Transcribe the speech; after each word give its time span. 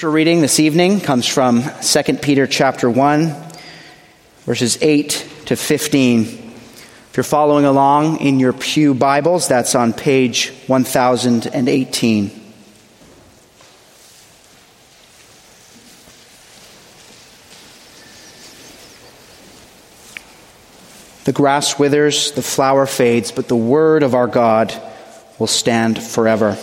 Scripture 0.00 0.14
reading 0.14 0.40
this 0.40 0.58
evening 0.58 0.98
comes 0.98 1.26
from 1.26 1.62
2 1.82 2.02
Peter 2.22 2.46
chapter 2.46 2.88
1, 2.88 3.36
verses 4.46 4.78
8 4.80 5.10
to 5.44 5.56
15. 5.56 6.22
If 6.22 7.10
you're 7.18 7.22
following 7.22 7.66
along 7.66 8.20
in 8.20 8.40
your 8.40 8.54
Pew 8.54 8.94
Bibles, 8.94 9.46
that's 9.46 9.74
on 9.74 9.92
page 9.92 10.54
1018. 10.68 12.30
The 21.24 21.32
grass 21.32 21.78
withers, 21.78 22.32
the 22.32 22.40
flower 22.40 22.86
fades, 22.86 23.32
but 23.32 23.48
the 23.48 23.54
word 23.54 24.02
of 24.02 24.14
our 24.14 24.28
God 24.28 24.72
will 25.38 25.46
stand 25.46 26.02
forever. 26.02 26.56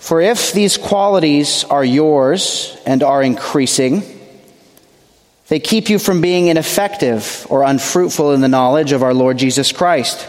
For 0.00 0.20
if 0.22 0.52
these 0.52 0.78
qualities 0.78 1.62
are 1.64 1.84
yours 1.84 2.76
and 2.86 3.02
are 3.02 3.22
increasing, 3.22 4.02
they 5.48 5.60
keep 5.60 5.90
you 5.90 5.98
from 5.98 6.22
being 6.22 6.46
ineffective 6.46 7.46
or 7.50 7.62
unfruitful 7.64 8.32
in 8.32 8.40
the 8.40 8.48
knowledge 8.48 8.92
of 8.92 9.02
our 9.02 9.12
Lord 9.12 9.36
Jesus 9.36 9.72
Christ. 9.72 10.26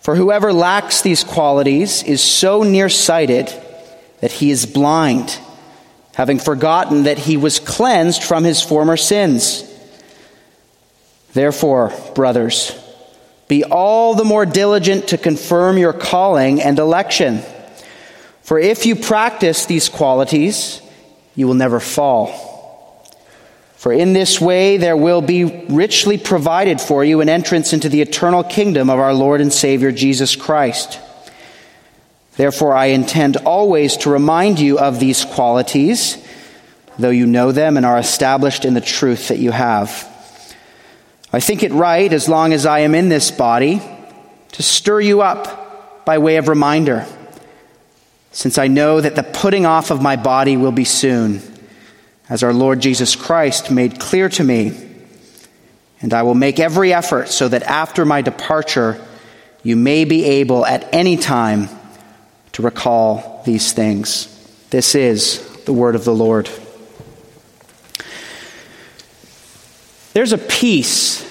For 0.00 0.16
whoever 0.16 0.52
lacks 0.52 1.00
these 1.00 1.22
qualities 1.22 2.02
is 2.02 2.20
so 2.20 2.64
nearsighted 2.64 3.52
that 4.20 4.32
he 4.32 4.50
is 4.50 4.66
blind, 4.66 5.38
having 6.14 6.40
forgotten 6.40 7.04
that 7.04 7.18
he 7.18 7.36
was 7.36 7.60
cleansed 7.60 8.24
from 8.24 8.42
his 8.42 8.60
former 8.60 8.96
sins. 8.96 9.62
Therefore, 11.34 11.92
brothers, 12.16 12.76
be 13.46 13.62
all 13.62 14.16
the 14.16 14.24
more 14.24 14.44
diligent 14.44 15.08
to 15.08 15.18
confirm 15.18 15.78
your 15.78 15.92
calling 15.92 16.60
and 16.60 16.78
election. 16.80 17.42
For 18.42 18.58
if 18.58 18.86
you 18.86 18.96
practice 18.96 19.66
these 19.66 19.88
qualities, 19.88 20.82
you 21.34 21.46
will 21.46 21.54
never 21.54 21.80
fall. 21.80 22.50
For 23.76 23.92
in 23.92 24.12
this 24.12 24.40
way 24.40 24.76
there 24.76 24.96
will 24.96 25.22
be 25.22 25.66
richly 25.68 26.18
provided 26.18 26.80
for 26.80 27.04
you 27.04 27.20
an 27.20 27.28
entrance 27.28 27.72
into 27.72 27.88
the 27.88 28.00
eternal 28.00 28.44
kingdom 28.44 28.90
of 28.90 28.98
our 28.98 29.14
Lord 29.14 29.40
and 29.40 29.52
Savior 29.52 29.90
Jesus 29.90 30.36
Christ. 30.36 31.00
Therefore, 32.36 32.74
I 32.74 32.86
intend 32.86 33.36
always 33.38 33.96
to 33.98 34.10
remind 34.10 34.58
you 34.58 34.78
of 34.78 34.98
these 34.98 35.24
qualities, 35.24 36.16
though 36.98 37.10
you 37.10 37.26
know 37.26 37.52
them 37.52 37.76
and 37.76 37.84
are 37.84 37.98
established 37.98 38.64
in 38.64 38.74
the 38.74 38.80
truth 38.80 39.28
that 39.28 39.38
you 39.38 39.50
have. 39.50 40.08
I 41.32 41.40
think 41.40 41.62
it 41.62 41.72
right, 41.72 42.12
as 42.12 42.28
long 42.28 42.52
as 42.52 42.66
I 42.66 42.80
am 42.80 42.94
in 42.94 43.08
this 43.08 43.30
body, 43.30 43.82
to 44.52 44.62
stir 44.62 45.00
you 45.00 45.22
up 45.22 46.04
by 46.04 46.18
way 46.18 46.36
of 46.36 46.48
reminder 46.48 47.06
since 48.32 48.58
I 48.58 48.66
know 48.66 49.00
that 49.00 49.14
the 49.14 49.22
putting 49.22 49.66
off 49.66 49.90
of 49.90 50.02
my 50.02 50.16
body 50.16 50.56
will 50.56 50.72
be 50.72 50.84
soon, 50.84 51.42
as 52.28 52.42
our 52.42 52.52
Lord 52.52 52.80
Jesus 52.80 53.14
Christ 53.14 53.70
made 53.70 54.00
clear 54.00 54.28
to 54.30 54.42
me. 54.42 54.88
And 56.00 56.12
I 56.12 56.22
will 56.22 56.34
make 56.34 56.58
every 56.58 56.92
effort 56.92 57.28
so 57.28 57.46
that 57.48 57.62
after 57.62 58.04
my 58.04 58.22
departure, 58.22 59.00
you 59.62 59.76
may 59.76 60.04
be 60.04 60.24
able 60.24 60.66
at 60.66 60.92
any 60.92 61.16
time 61.16 61.68
to 62.52 62.62
recall 62.62 63.42
these 63.44 63.72
things. 63.72 64.28
This 64.70 64.94
is 64.94 65.40
the 65.64 65.72
word 65.72 65.94
of 65.94 66.04
the 66.04 66.14
Lord. 66.14 66.48
There's 70.14 70.32
a 70.32 70.38
peace 70.38 71.28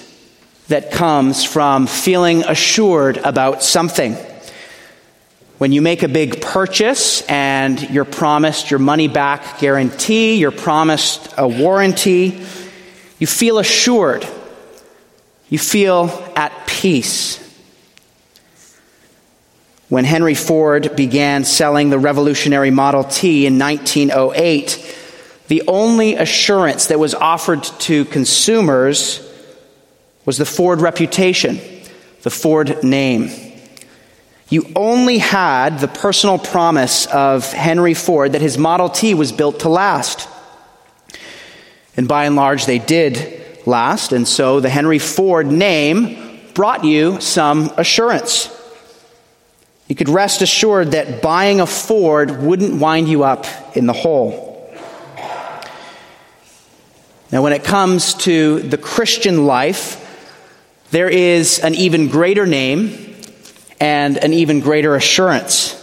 that 0.68 0.90
comes 0.90 1.44
from 1.44 1.86
feeling 1.86 2.44
assured 2.44 3.18
about 3.18 3.62
something. 3.62 4.16
When 5.62 5.70
you 5.70 5.80
make 5.80 6.02
a 6.02 6.08
big 6.08 6.40
purchase 6.40 7.22
and 7.28 7.80
you're 7.88 8.04
promised 8.04 8.72
your 8.72 8.80
money 8.80 9.06
back 9.06 9.60
guarantee, 9.60 10.34
you're 10.34 10.50
promised 10.50 11.32
a 11.38 11.46
warranty, 11.46 12.44
you 13.20 13.28
feel 13.28 13.60
assured. 13.60 14.26
You 15.48 15.60
feel 15.60 16.32
at 16.34 16.66
peace. 16.66 17.38
When 19.88 20.04
Henry 20.04 20.34
Ford 20.34 20.96
began 20.96 21.44
selling 21.44 21.90
the 21.90 21.98
revolutionary 22.00 22.72
Model 22.72 23.04
T 23.04 23.46
in 23.46 23.56
1908, 23.56 24.96
the 25.46 25.62
only 25.68 26.16
assurance 26.16 26.86
that 26.86 26.98
was 26.98 27.14
offered 27.14 27.62
to 27.62 28.04
consumers 28.06 29.24
was 30.24 30.38
the 30.38 30.44
Ford 30.44 30.80
reputation, 30.80 31.60
the 32.22 32.30
Ford 32.30 32.82
name. 32.82 33.41
You 34.52 34.70
only 34.76 35.16
had 35.16 35.78
the 35.78 35.88
personal 35.88 36.38
promise 36.38 37.06
of 37.06 37.50
Henry 37.54 37.94
Ford 37.94 38.32
that 38.32 38.42
his 38.42 38.58
Model 38.58 38.90
T 38.90 39.14
was 39.14 39.32
built 39.32 39.60
to 39.60 39.70
last. 39.70 40.28
And 41.96 42.06
by 42.06 42.26
and 42.26 42.36
large, 42.36 42.66
they 42.66 42.78
did 42.78 43.66
last. 43.66 44.12
And 44.12 44.28
so 44.28 44.60
the 44.60 44.68
Henry 44.68 44.98
Ford 44.98 45.46
name 45.46 46.38
brought 46.52 46.84
you 46.84 47.18
some 47.18 47.72
assurance. 47.78 48.54
You 49.88 49.96
could 49.96 50.10
rest 50.10 50.42
assured 50.42 50.90
that 50.90 51.22
buying 51.22 51.62
a 51.62 51.66
Ford 51.66 52.42
wouldn't 52.42 52.78
wind 52.78 53.08
you 53.08 53.24
up 53.24 53.46
in 53.74 53.86
the 53.86 53.94
hole. 53.94 54.70
Now, 57.32 57.40
when 57.40 57.54
it 57.54 57.64
comes 57.64 58.12
to 58.28 58.60
the 58.60 58.76
Christian 58.76 59.46
life, 59.46 59.98
there 60.90 61.08
is 61.08 61.58
an 61.58 61.74
even 61.74 62.08
greater 62.08 62.44
name 62.44 63.11
and 63.82 64.16
an 64.16 64.32
even 64.32 64.60
greater 64.60 64.94
assurance. 64.94 65.74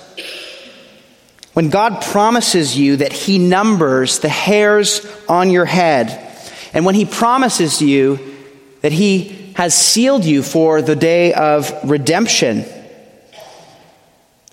When 1.51 1.69
God 1.69 2.01
promises 2.01 2.77
you 2.77 2.95
that 2.95 3.11
He 3.11 3.37
numbers 3.37 4.19
the 4.19 4.29
hairs 4.29 5.05
on 5.27 5.49
your 5.49 5.65
head, 5.65 6.33
and 6.73 6.85
when 6.85 6.95
He 6.95 7.03
promises 7.03 7.81
you 7.81 8.37
that 8.79 8.93
He 8.93 9.51
has 9.57 9.75
sealed 9.75 10.23
you 10.23 10.43
for 10.43 10.81
the 10.81 10.95
day 10.95 11.33
of 11.33 11.73
redemption, 11.83 12.63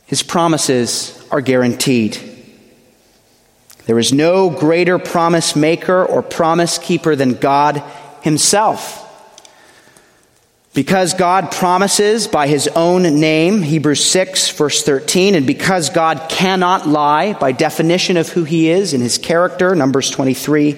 His 0.06 0.24
promises 0.24 1.16
are 1.30 1.40
guaranteed. 1.40 2.18
There 3.84 4.00
is 4.00 4.12
no 4.12 4.50
greater 4.50 4.98
promise 4.98 5.54
maker 5.54 6.04
or 6.04 6.20
promise 6.20 6.78
keeper 6.78 7.14
than 7.14 7.34
God 7.34 7.80
Himself. 8.22 9.05
Because 10.76 11.14
God 11.14 11.52
promises 11.52 12.28
by 12.28 12.48
his 12.48 12.68
own 12.68 13.02
name, 13.18 13.62
Hebrews 13.62 14.04
6, 14.04 14.50
verse 14.50 14.82
13, 14.82 15.34
and 15.34 15.46
because 15.46 15.88
God 15.88 16.26
cannot 16.28 16.86
lie 16.86 17.32
by 17.32 17.52
definition 17.52 18.18
of 18.18 18.28
who 18.28 18.44
he 18.44 18.68
is 18.68 18.92
in 18.92 19.00
his 19.00 19.16
character, 19.16 19.74
Numbers 19.74 20.10
23, 20.10 20.76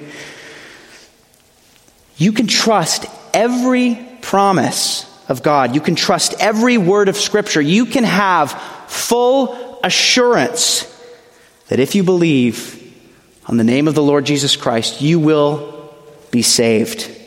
you 2.16 2.30
can 2.30 2.46
trust 2.46 3.06
every 3.34 3.98
promise 4.22 5.04
of 5.28 5.42
God. 5.42 5.74
You 5.74 5.80
can 5.80 5.96
trust 5.96 6.32
every 6.38 6.78
word 6.78 7.08
of 7.08 7.16
Scripture. 7.16 7.60
You 7.60 7.84
can 7.84 8.04
have 8.04 8.52
full 8.86 9.80
assurance 9.82 10.84
that 11.70 11.80
if 11.80 11.96
you 11.96 12.04
believe 12.04 12.76
on 13.46 13.56
the 13.56 13.64
name 13.64 13.88
of 13.88 13.96
the 13.96 14.02
Lord 14.04 14.26
Jesus 14.26 14.54
Christ, 14.54 15.00
you 15.00 15.18
will 15.18 15.92
be 16.30 16.42
saved. 16.42 17.17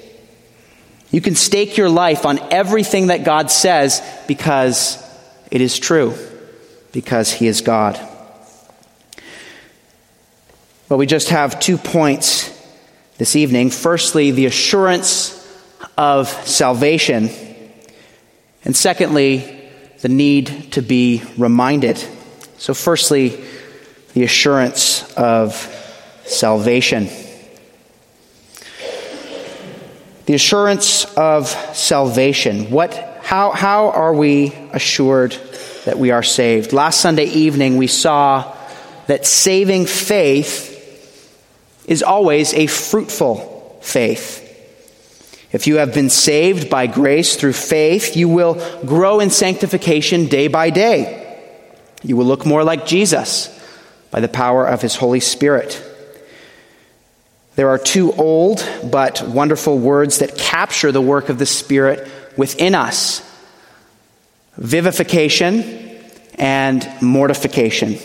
You 1.11 1.19
can 1.21 1.35
stake 1.35 1.75
your 1.77 1.89
life 1.89 2.25
on 2.25 2.39
everything 2.51 3.07
that 3.07 3.25
God 3.25 3.51
says 3.51 4.01
because 4.27 4.97
it 5.51 5.59
is 5.59 5.77
true, 5.77 6.15
because 6.93 7.31
He 7.31 7.47
is 7.47 7.61
God. 7.61 7.99
Well, 10.87 10.97
we 10.97 11.05
just 11.05 11.29
have 11.29 11.59
two 11.59 11.77
points 11.77 12.49
this 13.17 13.35
evening. 13.35 13.69
Firstly, 13.69 14.31
the 14.31 14.45
assurance 14.45 15.37
of 15.97 16.29
salvation. 16.47 17.29
And 18.63 18.75
secondly, 18.75 19.69
the 19.99 20.09
need 20.09 20.71
to 20.73 20.81
be 20.81 21.23
reminded. 21.37 21.97
So, 22.57 22.73
firstly, 22.73 23.41
the 24.13 24.23
assurance 24.23 25.13
of 25.13 25.55
salvation. 26.25 27.09
The 30.25 30.33
assurance 30.33 31.05
of 31.15 31.47
salvation. 31.47 32.69
What, 32.69 32.93
how, 33.23 33.51
how 33.51 33.89
are 33.89 34.13
we 34.13 34.53
assured 34.71 35.31
that 35.85 35.97
we 35.97 36.11
are 36.11 36.23
saved? 36.23 36.73
Last 36.73 37.01
Sunday 37.01 37.25
evening, 37.25 37.77
we 37.77 37.87
saw 37.87 38.55
that 39.07 39.25
saving 39.25 39.87
faith 39.87 40.69
is 41.87 42.03
always 42.03 42.53
a 42.53 42.67
fruitful 42.67 43.79
faith. 43.81 44.47
If 45.51 45.67
you 45.67 45.77
have 45.77 45.93
been 45.93 46.09
saved 46.09 46.69
by 46.69 46.87
grace 46.87 47.35
through 47.35 47.53
faith, 47.53 48.15
you 48.15 48.29
will 48.29 48.53
grow 48.85 49.19
in 49.19 49.29
sanctification 49.29 50.27
day 50.27 50.47
by 50.47 50.69
day. 50.69 51.17
You 52.03 52.15
will 52.15 52.25
look 52.25 52.45
more 52.45 52.63
like 52.63 52.85
Jesus 52.85 53.49
by 54.11 54.21
the 54.21 54.29
power 54.29 54.65
of 54.65 54.81
his 54.81 54.95
Holy 54.95 55.19
Spirit. 55.19 55.83
There 57.55 57.69
are 57.69 57.77
two 57.77 58.13
old 58.13 58.67
but 58.83 59.21
wonderful 59.21 59.77
words 59.77 60.19
that 60.19 60.37
capture 60.37 60.91
the 60.91 61.01
work 61.01 61.29
of 61.29 61.37
the 61.37 61.45
Spirit 61.45 62.09
within 62.37 62.75
us 62.75 63.27
vivification 64.55 65.99
and 66.35 66.87
mortification. 67.01 67.97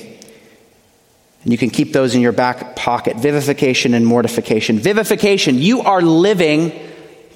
And 1.43 1.53
you 1.53 1.59
can 1.59 1.71
keep 1.71 1.93
those 1.93 2.15
in 2.15 2.21
your 2.21 2.33
back 2.33 2.75
pocket 2.75 3.17
vivification 3.17 3.95
and 3.95 4.07
mortification. 4.07 4.79
Vivification, 4.79 5.57
you 5.57 5.83
are 5.83 6.03
living 6.03 6.73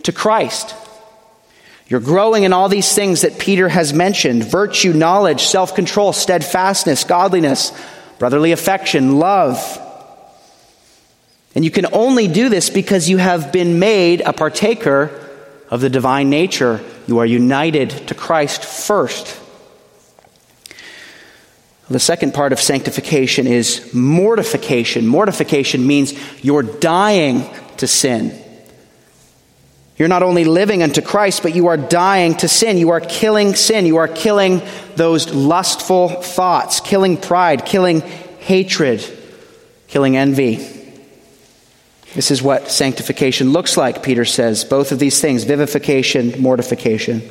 to 0.02 0.12
Christ. 0.12 0.74
You're 1.86 2.00
growing 2.00 2.44
in 2.44 2.52
all 2.52 2.68
these 2.68 2.92
things 2.94 3.22
that 3.22 3.38
Peter 3.38 3.68
has 3.68 3.92
mentioned 3.92 4.44
virtue, 4.44 4.92
knowledge, 4.92 5.42
self 5.42 5.74
control, 5.74 6.12
steadfastness, 6.12 7.04
godliness, 7.04 7.72
brotherly 8.18 8.52
affection, 8.52 9.18
love. 9.18 9.58
And 11.54 11.64
you 11.64 11.70
can 11.70 11.86
only 11.92 12.28
do 12.28 12.48
this 12.48 12.70
because 12.70 13.08
you 13.08 13.16
have 13.16 13.52
been 13.52 13.78
made 13.78 14.20
a 14.20 14.32
partaker 14.32 15.10
of 15.68 15.80
the 15.80 15.90
divine 15.90 16.30
nature. 16.30 16.80
You 17.06 17.18
are 17.18 17.26
united 17.26 17.90
to 18.08 18.14
Christ 18.14 18.64
first. 18.64 19.38
The 21.88 21.98
second 21.98 22.34
part 22.34 22.52
of 22.52 22.60
sanctification 22.60 23.48
is 23.48 23.92
mortification. 23.92 25.08
Mortification 25.08 25.84
means 25.84 26.14
you're 26.40 26.62
dying 26.62 27.44
to 27.78 27.88
sin. 27.88 28.40
You're 29.96 30.08
not 30.08 30.22
only 30.22 30.44
living 30.44 30.84
unto 30.84 31.02
Christ, 31.02 31.42
but 31.42 31.54
you 31.54 31.66
are 31.66 31.76
dying 31.76 32.36
to 32.36 32.48
sin. 32.48 32.78
You 32.78 32.90
are 32.90 33.00
killing 33.00 33.56
sin. 33.56 33.86
You 33.86 33.96
are 33.96 34.08
killing 34.08 34.62
those 34.94 35.34
lustful 35.34 36.08
thoughts, 36.08 36.78
killing 36.78 37.16
pride, 37.16 37.66
killing 37.66 38.00
hatred, 38.38 39.04
killing 39.88 40.16
envy. 40.16 40.79
This 42.14 42.30
is 42.30 42.42
what 42.42 42.70
sanctification 42.70 43.52
looks 43.52 43.76
like, 43.76 44.02
Peter 44.02 44.24
says. 44.24 44.64
Both 44.64 44.92
of 44.92 44.98
these 44.98 45.20
things 45.20 45.44
vivification, 45.44 46.40
mortification. 46.40 47.22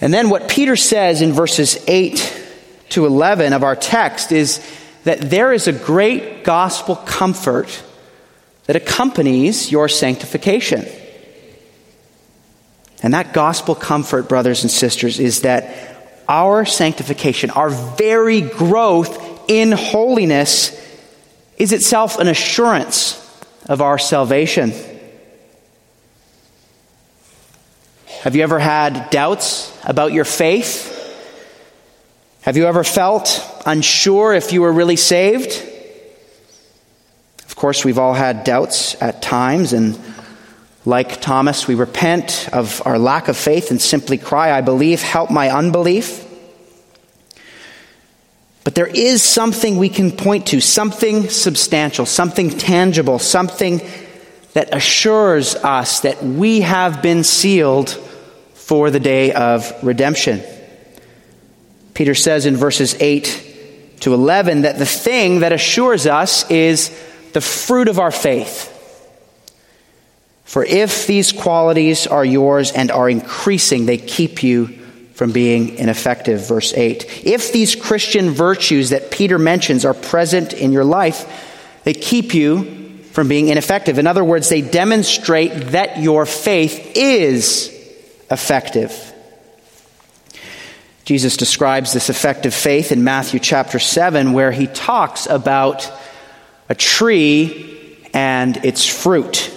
And 0.00 0.12
then 0.12 0.28
what 0.28 0.48
Peter 0.48 0.76
says 0.76 1.22
in 1.22 1.32
verses 1.32 1.82
8 1.86 2.44
to 2.90 3.06
11 3.06 3.52
of 3.52 3.62
our 3.62 3.76
text 3.76 4.32
is 4.32 4.60
that 5.04 5.20
there 5.20 5.52
is 5.52 5.68
a 5.68 5.72
great 5.72 6.44
gospel 6.44 6.96
comfort 6.96 7.82
that 8.66 8.76
accompanies 8.76 9.70
your 9.70 9.88
sanctification. 9.88 10.84
And 13.02 13.14
that 13.14 13.32
gospel 13.32 13.74
comfort, 13.74 14.28
brothers 14.28 14.62
and 14.62 14.70
sisters, 14.70 15.20
is 15.20 15.42
that 15.42 16.24
our 16.28 16.64
sanctification, 16.64 17.50
our 17.50 17.70
very 17.70 18.40
growth 18.40 19.48
in 19.48 19.72
holiness, 19.72 20.76
is 21.58 21.72
itself 21.72 22.18
an 22.18 22.28
assurance 22.28 23.24
of 23.68 23.82
our 23.82 23.98
salvation. 23.98 24.72
Have 28.22 28.34
you 28.34 28.42
ever 28.42 28.58
had 28.58 29.10
doubts 29.10 29.76
about 29.84 30.12
your 30.12 30.24
faith? 30.24 30.94
Have 32.42 32.56
you 32.56 32.66
ever 32.66 32.84
felt 32.84 33.44
unsure 33.66 34.32
if 34.32 34.52
you 34.52 34.62
were 34.62 34.72
really 34.72 34.96
saved? 34.96 35.64
Of 37.44 37.56
course, 37.56 37.84
we've 37.84 37.98
all 37.98 38.14
had 38.14 38.44
doubts 38.44 39.00
at 39.02 39.20
times, 39.20 39.72
and 39.72 39.98
like 40.84 41.20
Thomas, 41.20 41.66
we 41.66 41.74
repent 41.74 42.48
of 42.52 42.80
our 42.86 42.98
lack 42.98 43.28
of 43.28 43.36
faith 43.36 43.70
and 43.70 43.80
simply 43.80 44.16
cry, 44.16 44.52
I 44.56 44.60
believe, 44.60 45.02
help 45.02 45.30
my 45.30 45.50
unbelief. 45.50 46.27
But 48.68 48.74
there 48.74 48.86
is 48.86 49.22
something 49.22 49.78
we 49.78 49.88
can 49.88 50.12
point 50.12 50.48
to, 50.48 50.60
something 50.60 51.30
substantial, 51.30 52.04
something 52.04 52.50
tangible, 52.50 53.18
something 53.18 53.80
that 54.52 54.74
assures 54.74 55.54
us 55.54 56.00
that 56.00 56.22
we 56.22 56.60
have 56.60 57.00
been 57.00 57.24
sealed 57.24 57.88
for 58.52 58.90
the 58.90 59.00
day 59.00 59.32
of 59.32 59.72
redemption. 59.82 60.42
Peter 61.94 62.14
says 62.14 62.44
in 62.44 62.58
verses 62.58 62.94
8 63.00 63.96
to 64.00 64.12
11 64.12 64.60
that 64.60 64.76
the 64.76 64.84
thing 64.84 65.40
that 65.40 65.54
assures 65.54 66.06
us 66.06 66.44
is 66.50 66.90
the 67.32 67.40
fruit 67.40 67.88
of 67.88 67.98
our 67.98 68.10
faith. 68.10 68.70
For 70.44 70.62
if 70.62 71.06
these 71.06 71.32
qualities 71.32 72.06
are 72.06 72.22
yours 72.22 72.70
and 72.70 72.90
are 72.90 73.08
increasing, 73.08 73.86
they 73.86 73.96
keep 73.96 74.42
you 74.42 74.77
from 75.18 75.32
being 75.32 75.74
ineffective. 75.78 76.46
Verse 76.46 76.72
8. 76.72 77.26
If 77.26 77.52
these 77.52 77.74
Christian 77.74 78.30
virtues 78.30 78.90
that 78.90 79.10
Peter 79.10 79.36
mentions 79.36 79.84
are 79.84 79.92
present 79.92 80.52
in 80.52 80.70
your 80.70 80.84
life, 80.84 81.26
they 81.82 81.92
keep 81.92 82.34
you 82.34 83.00
from 83.10 83.26
being 83.26 83.48
ineffective. 83.48 83.98
In 83.98 84.06
other 84.06 84.22
words, 84.22 84.48
they 84.48 84.60
demonstrate 84.60 85.72
that 85.72 85.98
your 85.98 86.24
faith 86.24 86.92
is 86.94 87.66
effective. 88.30 88.92
Jesus 91.04 91.36
describes 91.36 91.92
this 91.92 92.10
effective 92.10 92.54
faith 92.54 92.92
in 92.92 93.02
Matthew 93.02 93.40
chapter 93.40 93.80
7, 93.80 94.34
where 94.34 94.52
he 94.52 94.68
talks 94.68 95.26
about 95.26 95.90
a 96.68 96.76
tree 96.76 97.98
and 98.14 98.56
its 98.64 98.86
fruit. 98.86 99.52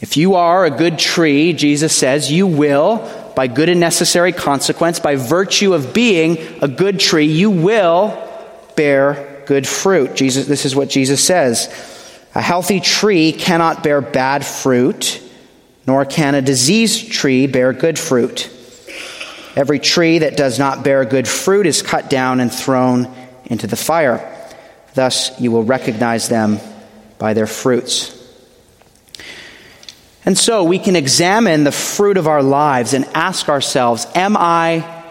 If 0.00 0.16
you 0.16 0.36
are 0.36 0.64
a 0.64 0.70
good 0.70 1.00
tree, 1.00 1.52
Jesus 1.52 1.96
says, 1.96 2.30
you 2.30 2.46
will, 2.46 3.19
by 3.34 3.46
good 3.46 3.68
and 3.68 3.80
necessary 3.80 4.32
consequence, 4.32 5.00
by 5.00 5.16
virtue 5.16 5.74
of 5.74 5.92
being 5.92 6.38
a 6.62 6.68
good 6.68 7.00
tree, 7.00 7.26
you 7.26 7.50
will 7.50 8.16
bear 8.76 9.42
good 9.46 9.66
fruit. 9.66 10.14
Jesus, 10.14 10.46
this 10.46 10.64
is 10.64 10.76
what 10.76 10.88
Jesus 10.88 11.22
says. 11.24 11.68
A 12.34 12.40
healthy 12.40 12.80
tree 12.80 13.32
cannot 13.32 13.82
bear 13.82 14.00
bad 14.00 14.46
fruit, 14.46 15.20
nor 15.86 16.04
can 16.04 16.34
a 16.34 16.42
diseased 16.42 17.10
tree 17.10 17.46
bear 17.46 17.72
good 17.72 17.98
fruit. 17.98 18.48
Every 19.56 19.80
tree 19.80 20.20
that 20.20 20.36
does 20.36 20.58
not 20.58 20.84
bear 20.84 21.04
good 21.04 21.26
fruit 21.26 21.66
is 21.66 21.82
cut 21.82 22.08
down 22.08 22.38
and 22.40 22.52
thrown 22.52 23.12
into 23.46 23.66
the 23.66 23.76
fire. 23.76 24.36
Thus, 24.94 25.38
you 25.40 25.50
will 25.50 25.64
recognize 25.64 26.28
them 26.28 26.60
by 27.18 27.34
their 27.34 27.46
fruits. 27.46 28.19
And 30.24 30.36
so 30.36 30.64
we 30.64 30.78
can 30.78 30.96
examine 30.96 31.64
the 31.64 31.72
fruit 31.72 32.16
of 32.16 32.26
our 32.28 32.42
lives 32.42 32.92
and 32.94 33.04
ask 33.14 33.48
ourselves 33.48 34.06
Am 34.14 34.36
I 34.36 35.04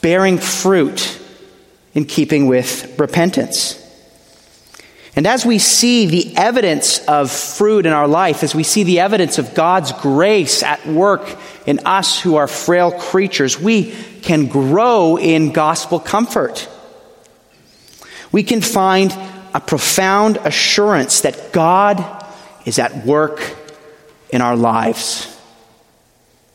bearing 0.00 0.38
fruit 0.38 1.20
in 1.94 2.04
keeping 2.04 2.46
with 2.46 2.98
repentance? 2.98 3.76
And 5.16 5.26
as 5.26 5.44
we 5.44 5.58
see 5.58 6.06
the 6.06 6.36
evidence 6.36 7.04
of 7.06 7.30
fruit 7.30 7.84
in 7.84 7.92
our 7.92 8.06
life, 8.06 8.42
as 8.42 8.54
we 8.54 8.62
see 8.62 8.84
the 8.84 9.00
evidence 9.00 9.38
of 9.38 9.54
God's 9.54 9.92
grace 9.92 10.62
at 10.62 10.86
work 10.86 11.36
in 11.66 11.80
us 11.84 12.20
who 12.20 12.36
are 12.36 12.46
frail 12.46 12.92
creatures, 12.92 13.58
we 13.58 13.92
can 14.22 14.46
grow 14.46 15.18
in 15.18 15.52
gospel 15.52 15.98
comfort 15.98 16.68
we 18.32 18.42
can 18.42 18.60
find 18.60 19.12
a 19.54 19.60
profound 19.60 20.36
assurance 20.38 21.22
that 21.22 21.52
God 21.52 22.24
is 22.64 22.78
at 22.78 23.04
work 23.04 23.40
in 24.32 24.40
our 24.40 24.56
lives. 24.56 25.36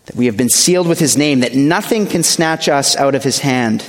That 0.05 0.15
we 0.15 0.27
have 0.27 0.37
been 0.37 0.49
sealed 0.49 0.87
with 0.87 0.99
his 0.99 1.17
name, 1.17 1.39
that 1.39 1.55
nothing 1.55 2.05
can 2.07 2.23
snatch 2.23 2.69
us 2.69 2.95
out 2.95 3.15
of 3.15 3.23
his 3.23 3.39
hand. 3.39 3.83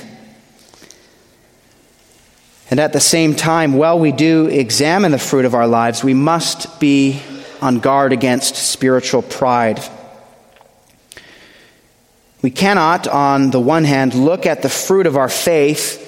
And 2.69 2.79
at 2.79 2.91
the 2.91 2.99
same 2.99 3.33
time, 3.33 3.73
while 3.73 3.97
we 3.97 4.11
do 4.11 4.47
examine 4.47 5.11
the 5.11 5.19
fruit 5.19 5.45
of 5.45 5.55
our 5.55 5.67
lives, 5.67 6.03
we 6.03 6.13
must 6.13 6.79
be 6.79 7.21
on 7.61 7.79
guard 7.79 8.11
against 8.11 8.55
spiritual 8.55 9.21
pride. 9.21 9.81
We 12.41 12.51
cannot, 12.51 13.07
on 13.07 13.51
the 13.51 13.59
one 13.59 13.83
hand, 13.83 14.13
look 14.13 14.45
at 14.45 14.61
the 14.61 14.69
fruit 14.69 15.07
of 15.07 15.17
our 15.17 15.29
faith 15.29 16.03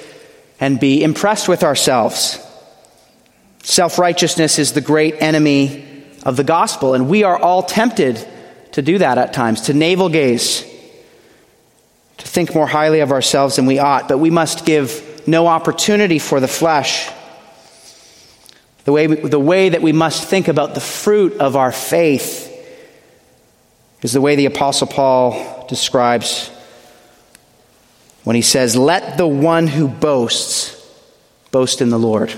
and 0.59 0.79
be 0.79 1.01
impressed 1.03 1.47
with 1.47 1.63
ourselves. 1.63 2.39
Self 3.63 3.97
righteousness 3.97 4.59
is 4.59 4.73
the 4.73 4.81
great 4.81 5.21
enemy 5.21 5.85
of 6.23 6.35
the 6.35 6.43
gospel, 6.43 6.93
and 6.93 7.09
we 7.09 7.23
are 7.23 7.37
all 7.37 7.63
tempted 7.63 8.25
to 8.73 8.81
do 8.81 8.97
that 8.97 9.17
at 9.17 9.33
times, 9.33 9.61
to 9.61 9.73
navel 9.73 10.09
gaze, 10.09 10.63
to 12.17 12.27
think 12.27 12.53
more 12.53 12.67
highly 12.67 12.99
of 12.99 13.11
ourselves 13.11 13.55
than 13.55 13.65
we 13.65 13.79
ought, 13.79 14.07
but 14.07 14.17
we 14.17 14.29
must 14.29 14.65
give 14.65 15.27
no 15.27 15.47
opportunity 15.47 16.19
for 16.19 16.39
the 16.39 16.47
flesh. 16.47 17.09
The 18.85 18.91
way, 18.91 19.07
the 19.07 19.39
way 19.39 19.69
that 19.69 19.81
we 19.81 19.91
must 19.91 20.27
think 20.27 20.47
about 20.47 20.73
the 20.73 20.81
fruit 20.81 21.33
of 21.37 21.55
our 21.55 21.71
faith 21.71 22.47
is 24.01 24.13
the 24.13 24.21
way 24.21 24.35
the 24.35 24.45
Apostle 24.45 24.87
Paul 24.87 25.65
describes 25.67 26.49
when 28.23 28.35
he 28.35 28.41
says, 28.41 28.75
Let 28.75 29.17
the 29.17 29.27
one 29.27 29.67
who 29.67 29.87
boasts 29.87 30.75
boast 31.51 31.81
in 31.81 31.89
the 31.89 31.99
Lord. 31.99 32.33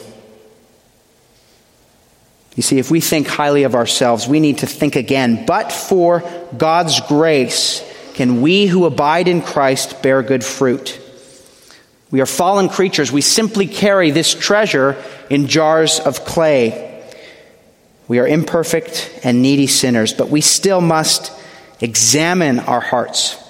You 2.55 2.63
see, 2.63 2.79
if 2.79 2.91
we 2.91 2.99
think 2.99 3.27
highly 3.27 3.63
of 3.63 3.75
ourselves, 3.75 4.27
we 4.27 4.39
need 4.39 4.59
to 4.59 4.67
think 4.67 4.95
again. 4.95 5.45
But 5.45 5.71
for 5.71 6.23
God's 6.57 6.99
grace, 7.01 7.83
can 8.13 8.41
we 8.41 8.65
who 8.65 8.85
abide 8.85 9.27
in 9.27 9.41
Christ 9.41 10.01
bear 10.01 10.21
good 10.21 10.43
fruit? 10.43 10.99
We 12.11 12.19
are 12.19 12.25
fallen 12.25 12.67
creatures. 12.67 13.11
We 13.11 13.21
simply 13.21 13.67
carry 13.67 14.11
this 14.11 14.33
treasure 14.33 15.01
in 15.29 15.47
jars 15.47 15.99
of 15.99 16.25
clay. 16.25 17.03
We 18.09 18.19
are 18.19 18.27
imperfect 18.27 19.21
and 19.23 19.41
needy 19.41 19.67
sinners, 19.67 20.13
but 20.13 20.29
we 20.29 20.41
still 20.41 20.81
must 20.81 21.31
examine 21.79 22.59
our 22.59 22.81
hearts 22.81 23.41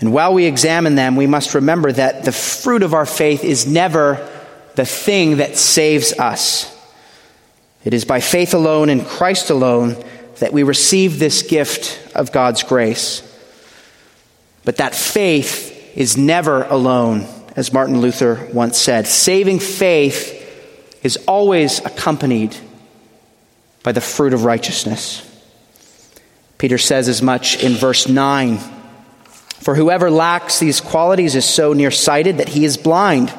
And 0.00 0.12
while 0.12 0.34
we 0.34 0.44
examine 0.44 0.94
them, 0.94 1.16
we 1.16 1.26
must 1.26 1.54
remember 1.54 1.90
that 1.90 2.24
the 2.24 2.32
fruit 2.32 2.82
of 2.82 2.92
our 2.92 3.06
faith 3.06 3.44
is 3.44 3.66
never 3.66 4.28
the 4.76 4.86
thing 4.86 5.38
that 5.38 5.56
saves 5.56 6.12
us. 6.12 6.72
It 7.84 7.94
is 7.94 8.04
by 8.04 8.20
faith 8.20 8.54
alone 8.54 8.88
in 8.88 9.04
Christ 9.04 9.50
alone 9.50 10.02
that 10.38 10.52
we 10.52 10.62
receive 10.62 11.18
this 11.18 11.42
gift 11.42 12.14
of 12.14 12.32
God's 12.32 12.62
grace. 12.62 13.22
But 14.64 14.76
that 14.76 14.94
faith 14.94 15.96
is 15.96 16.16
never 16.16 16.64
alone, 16.64 17.26
as 17.54 17.72
Martin 17.72 18.00
Luther 18.00 18.48
once 18.52 18.78
said. 18.78 19.06
Saving 19.06 19.60
faith 19.60 20.34
is 21.02 21.16
always 21.28 21.78
accompanied 21.84 22.56
by 23.82 23.92
the 23.92 24.00
fruit 24.00 24.34
of 24.34 24.44
righteousness. 24.44 25.22
Peter 26.58 26.78
says 26.78 27.08
as 27.08 27.22
much 27.22 27.62
in 27.62 27.74
verse 27.74 28.08
9 28.08 28.58
For 29.60 29.74
whoever 29.74 30.10
lacks 30.10 30.58
these 30.58 30.80
qualities 30.80 31.34
is 31.34 31.44
so 31.44 31.72
nearsighted 31.72 32.38
that 32.38 32.48
he 32.48 32.64
is 32.64 32.76
blind, 32.76 33.32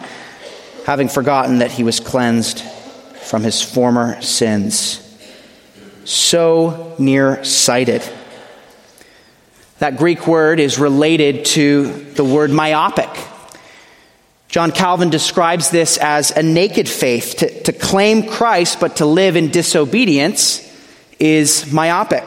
having 0.87 1.09
forgotten 1.09 1.59
that 1.59 1.69
he 1.69 1.83
was 1.83 1.99
cleansed 1.99 2.61
from 2.61 3.43
his 3.43 3.61
former 3.61 4.21
sins. 4.21 5.03
So 6.05 6.95
nearsighted. 6.97 8.01
That 9.79 9.97
Greek 9.97 10.25
word 10.27 10.61
is 10.61 10.79
related 10.79 11.43
to 11.57 11.91
the 12.13 12.23
word 12.23 12.51
myopic. 12.51 13.09
John 14.47 14.71
Calvin 14.71 15.09
describes 15.09 15.71
this 15.71 15.97
as 15.97 16.31
a 16.31 16.41
naked 16.41 16.87
faith. 16.87 17.35
To, 17.39 17.63
to 17.63 17.73
claim 17.73 18.25
Christ 18.25 18.79
but 18.79 18.95
to 18.95 19.05
live 19.05 19.35
in 19.35 19.51
disobedience 19.51 20.63
is 21.19 21.69
myopic. 21.69 22.23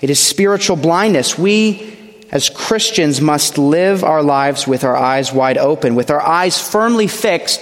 It 0.00 0.10
is 0.10 0.18
spiritual 0.18 0.74
blindness. 0.74 1.38
We, 1.38 1.99
as 2.30 2.48
Christians, 2.48 3.20
must 3.20 3.58
live 3.58 4.04
our 4.04 4.22
lives 4.22 4.66
with 4.66 4.84
our 4.84 4.96
eyes 4.96 5.32
wide 5.32 5.58
open, 5.58 5.94
with 5.94 6.10
our 6.10 6.20
eyes 6.20 6.60
firmly 6.60 7.08
fixed 7.08 7.60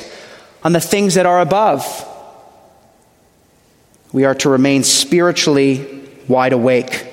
on 0.62 0.72
the 0.72 0.80
things 0.80 1.14
that 1.14 1.26
are 1.26 1.40
above. 1.40 2.06
We 4.12 4.24
are 4.24 4.34
to 4.36 4.50
remain 4.50 4.84
spiritually 4.84 6.08
wide 6.28 6.52
awake. 6.52 7.06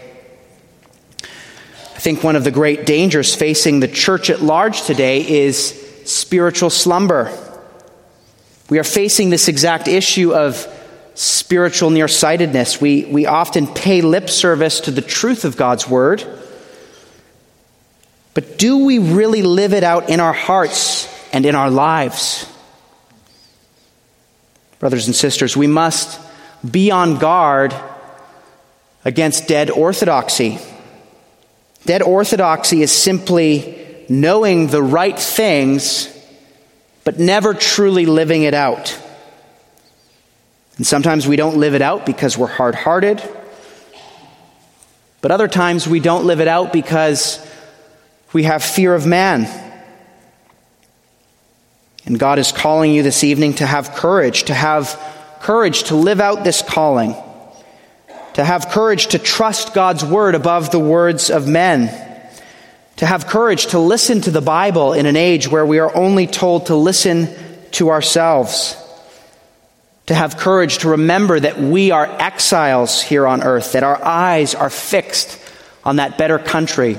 I 1.23 1.99
think 1.99 2.23
one 2.23 2.35
of 2.35 2.43
the 2.43 2.51
great 2.51 2.85
dangers 2.85 3.33
facing 3.33 3.79
the 3.79 3.87
church 3.87 4.29
at 4.29 4.41
large 4.41 4.83
today 4.83 5.25
is 5.43 5.81
spiritual 6.05 6.69
slumber. 6.69 7.35
We 8.69 8.79
are 8.79 8.83
facing 8.83 9.29
this 9.29 9.47
exact 9.47 9.87
issue 9.87 10.33
of 10.33 10.67
spiritual 11.15 11.89
nearsightedness. 11.89 12.81
We, 12.81 13.05
we 13.05 13.25
often 13.25 13.67
pay 13.67 14.01
lip 14.01 14.29
service 14.29 14.81
to 14.81 14.91
the 14.91 15.01
truth 15.01 15.45
of 15.45 15.55
God's 15.55 15.87
word. 15.87 16.25
But 18.35 18.59
do 18.59 18.85
we 18.85 18.99
really 18.99 19.41
live 19.41 19.73
it 19.73 19.83
out 19.83 20.09
in 20.09 20.19
our 20.19 20.33
hearts 20.33 21.07
and 21.33 21.45
in 21.45 21.55
our 21.55 21.71
lives? 21.71 22.45
Brothers 24.77 25.07
and 25.07 25.15
sisters, 25.15 25.57
we 25.57 25.67
must 25.67 26.19
be 26.69 26.91
on 26.91 27.17
guard 27.17 27.73
against 29.05 29.47
dead 29.47 29.71
orthodoxy. 29.71 30.59
Dead 31.85 32.01
orthodoxy 32.01 32.81
is 32.81 32.91
simply 32.91 34.05
knowing 34.09 34.67
the 34.67 34.83
right 34.83 35.17
things, 35.17 36.09
but 37.05 37.17
never 37.17 37.53
truly 37.53 38.05
living 38.05 38.43
it 38.43 38.53
out. 38.53 38.99
And 40.75 40.85
sometimes 40.85 41.25
we 41.25 41.37
don't 41.37 41.57
live 41.57 41.73
it 41.73 41.81
out 41.81 42.05
because 42.05 42.37
we're 42.37 42.47
hard 42.47 42.75
hearted. 42.75 43.23
But 45.21 45.31
other 45.31 45.47
times 45.47 45.87
we 45.87 46.01
don't 46.01 46.25
live 46.25 46.41
it 46.41 46.49
out 46.49 46.73
because 46.73 47.39
we 48.33 48.43
have 48.43 48.63
fear 48.63 48.93
of 48.93 49.05
man. 49.05 49.47
And 52.05 52.19
God 52.19 52.39
is 52.39 52.51
calling 52.51 52.91
you 52.91 53.03
this 53.03 53.23
evening 53.23 53.55
to 53.55 53.65
have 53.65 53.93
courage, 53.93 54.43
to 54.43 54.53
have 54.53 54.99
courage 55.41 55.83
to 55.83 55.95
live 55.95 56.19
out 56.19 56.43
this 56.43 56.61
calling, 56.61 57.15
to 58.33 58.43
have 58.43 58.69
courage 58.69 59.07
to 59.07 59.19
trust 59.19 59.73
God's 59.73 60.03
word 60.03 60.35
above 60.35 60.71
the 60.71 60.79
words 60.79 61.29
of 61.29 61.47
men, 61.47 61.87
to 62.97 63.05
have 63.05 63.27
courage 63.27 63.67
to 63.67 63.79
listen 63.79 64.21
to 64.21 64.31
the 64.31 64.41
Bible 64.41 64.93
in 64.93 65.05
an 65.05 65.15
age 65.15 65.47
where 65.47 65.65
we 65.65 65.79
are 65.79 65.95
only 65.95 66.27
told 66.27 66.67
to 66.67 66.75
listen 66.75 67.29
to 67.71 67.89
ourselves 67.89 68.77
to 70.07 70.13
have 70.13 70.37
courage 70.37 70.79
to 70.79 70.89
remember 70.89 71.39
that 71.39 71.59
we 71.59 71.91
are 71.91 72.05
exiles 72.05 73.01
here 73.01 73.25
on 73.25 73.41
earth, 73.43 73.71
that 73.71 73.83
our 73.83 74.03
eyes 74.03 74.53
are 74.53 74.69
fixed 74.69 75.39
on 75.83 75.95
that 75.95 76.17
better 76.17 76.37
country, 76.37 76.97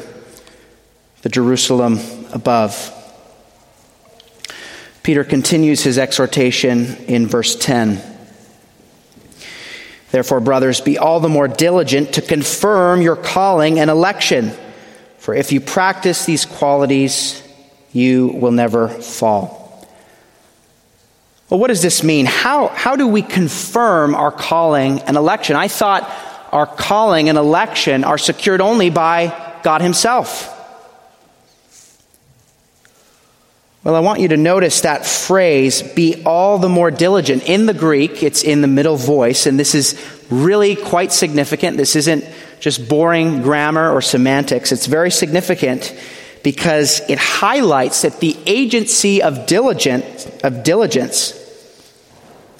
the 1.26 1.30
Jerusalem 1.30 1.98
above. 2.32 2.92
Peter 5.02 5.24
continues 5.24 5.82
his 5.82 5.98
exhortation 5.98 6.94
in 7.06 7.26
verse 7.26 7.56
10. 7.56 8.00
Therefore, 10.12 10.38
brothers, 10.38 10.80
be 10.80 10.98
all 10.98 11.18
the 11.18 11.28
more 11.28 11.48
diligent 11.48 12.12
to 12.12 12.22
confirm 12.22 13.02
your 13.02 13.16
calling 13.16 13.80
and 13.80 13.90
election. 13.90 14.52
For 15.18 15.34
if 15.34 15.50
you 15.50 15.60
practice 15.60 16.26
these 16.26 16.44
qualities, 16.44 17.42
you 17.92 18.28
will 18.28 18.52
never 18.52 18.86
fall. 18.86 19.84
Well, 21.50 21.58
what 21.58 21.68
does 21.68 21.82
this 21.82 22.04
mean? 22.04 22.26
How, 22.26 22.68
how 22.68 22.94
do 22.94 23.08
we 23.08 23.22
confirm 23.22 24.14
our 24.14 24.30
calling 24.30 25.00
and 25.00 25.16
election? 25.16 25.56
I 25.56 25.66
thought 25.66 26.08
our 26.52 26.66
calling 26.66 27.28
and 27.28 27.36
election 27.36 28.04
are 28.04 28.16
secured 28.16 28.60
only 28.60 28.90
by 28.90 29.58
God 29.64 29.80
Himself. 29.80 30.52
Well, 33.86 33.94
I 33.94 34.00
want 34.00 34.18
you 34.18 34.26
to 34.26 34.36
notice 34.36 34.80
that 34.80 35.06
phrase, 35.06 35.80
be 35.80 36.24
all 36.24 36.58
the 36.58 36.68
more 36.68 36.90
diligent. 36.90 37.48
In 37.48 37.66
the 37.66 37.72
Greek, 37.72 38.24
it's 38.24 38.42
in 38.42 38.60
the 38.60 38.66
middle 38.66 38.96
voice, 38.96 39.46
and 39.46 39.60
this 39.60 39.76
is 39.76 39.96
really 40.28 40.74
quite 40.74 41.12
significant. 41.12 41.76
This 41.76 41.94
isn't 41.94 42.24
just 42.58 42.88
boring 42.88 43.42
grammar 43.42 43.92
or 43.92 44.02
semantics. 44.02 44.72
It's 44.72 44.86
very 44.86 45.12
significant 45.12 45.96
because 46.42 46.98
it 47.08 47.16
highlights 47.18 48.02
that 48.02 48.18
the 48.18 48.36
agency 48.44 49.22
of 49.22 49.46
diligence, 49.46 50.26
of 50.42 50.64
diligence, 50.64 51.34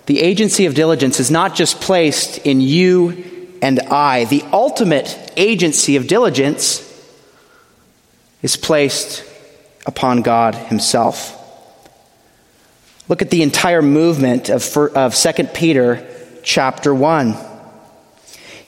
the 0.06 0.20
agency 0.20 0.66
of 0.66 0.74
diligence 0.74 1.18
is 1.18 1.28
not 1.28 1.56
just 1.56 1.80
placed 1.80 2.38
in 2.46 2.60
you 2.60 3.58
and 3.62 3.80
I. 3.80 4.26
The 4.26 4.44
ultimate 4.52 5.32
agency 5.36 5.96
of 5.96 6.06
diligence 6.06 6.84
is 8.42 8.56
placed 8.56 9.25
upon 9.86 10.20
God 10.20 10.54
Himself. 10.54 11.32
Look 13.08 13.22
at 13.22 13.30
the 13.30 13.42
entire 13.42 13.82
movement 13.82 14.50
of, 14.50 14.76
of 14.76 15.14
2 15.14 15.44
Peter 15.54 16.06
chapter 16.42 16.94
1. 16.94 17.36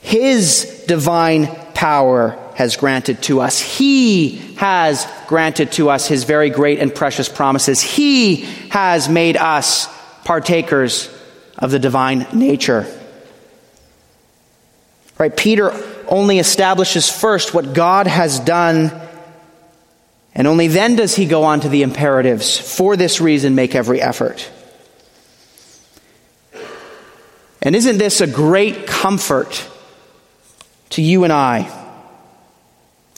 His 0.00 0.84
divine 0.86 1.46
power 1.74 2.38
has 2.54 2.76
granted 2.76 3.22
to 3.22 3.40
us. 3.40 3.60
He 3.60 4.36
has 4.56 5.06
granted 5.28 5.72
to 5.72 5.90
us 5.90 6.08
his 6.08 6.24
very 6.24 6.50
great 6.50 6.78
and 6.80 6.92
precious 6.92 7.28
promises. 7.28 7.80
He 7.80 8.42
has 8.70 9.08
made 9.08 9.36
us 9.36 9.86
partakers 10.24 11.08
of 11.56 11.70
the 11.70 11.78
divine 11.78 12.26
nature. 12.32 12.86
Right? 15.18 15.36
Peter 15.36 15.72
only 16.08 16.38
establishes 16.38 17.10
first 17.10 17.54
what 17.54 17.74
God 17.74 18.06
has 18.06 18.40
done, 18.40 18.90
and 20.38 20.46
only 20.46 20.68
then 20.68 20.94
does 20.94 21.16
he 21.16 21.26
go 21.26 21.42
on 21.42 21.60
to 21.60 21.68
the 21.68 21.82
imperatives. 21.82 22.56
For 22.58 22.96
this 22.96 23.20
reason, 23.20 23.56
make 23.56 23.74
every 23.74 24.00
effort. 24.00 24.48
And 27.60 27.74
isn't 27.74 27.98
this 27.98 28.20
a 28.20 28.26
great 28.28 28.86
comfort 28.86 29.68
to 30.90 31.02
you 31.02 31.24
and 31.24 31.32
I? 31.32 31.74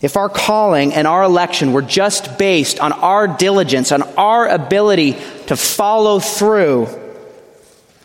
If 0.01 0.17
our 0.17 0.31
calling 0.31 0.95
and 0.95 1.07
our 1.07 1.23
election 1.23 1.75
were 1.75 1.83
just 1.83 2.39
based 2.39 2.81
on 2.81 2.91
our 2.93 3.29
diligence, 3.29 3.93
on 3.93 4.03
our 4.17 4.49
ability 4.49 5.13
to 5.49 5.57
follow 5.57 6.21
through, 6.21 6.87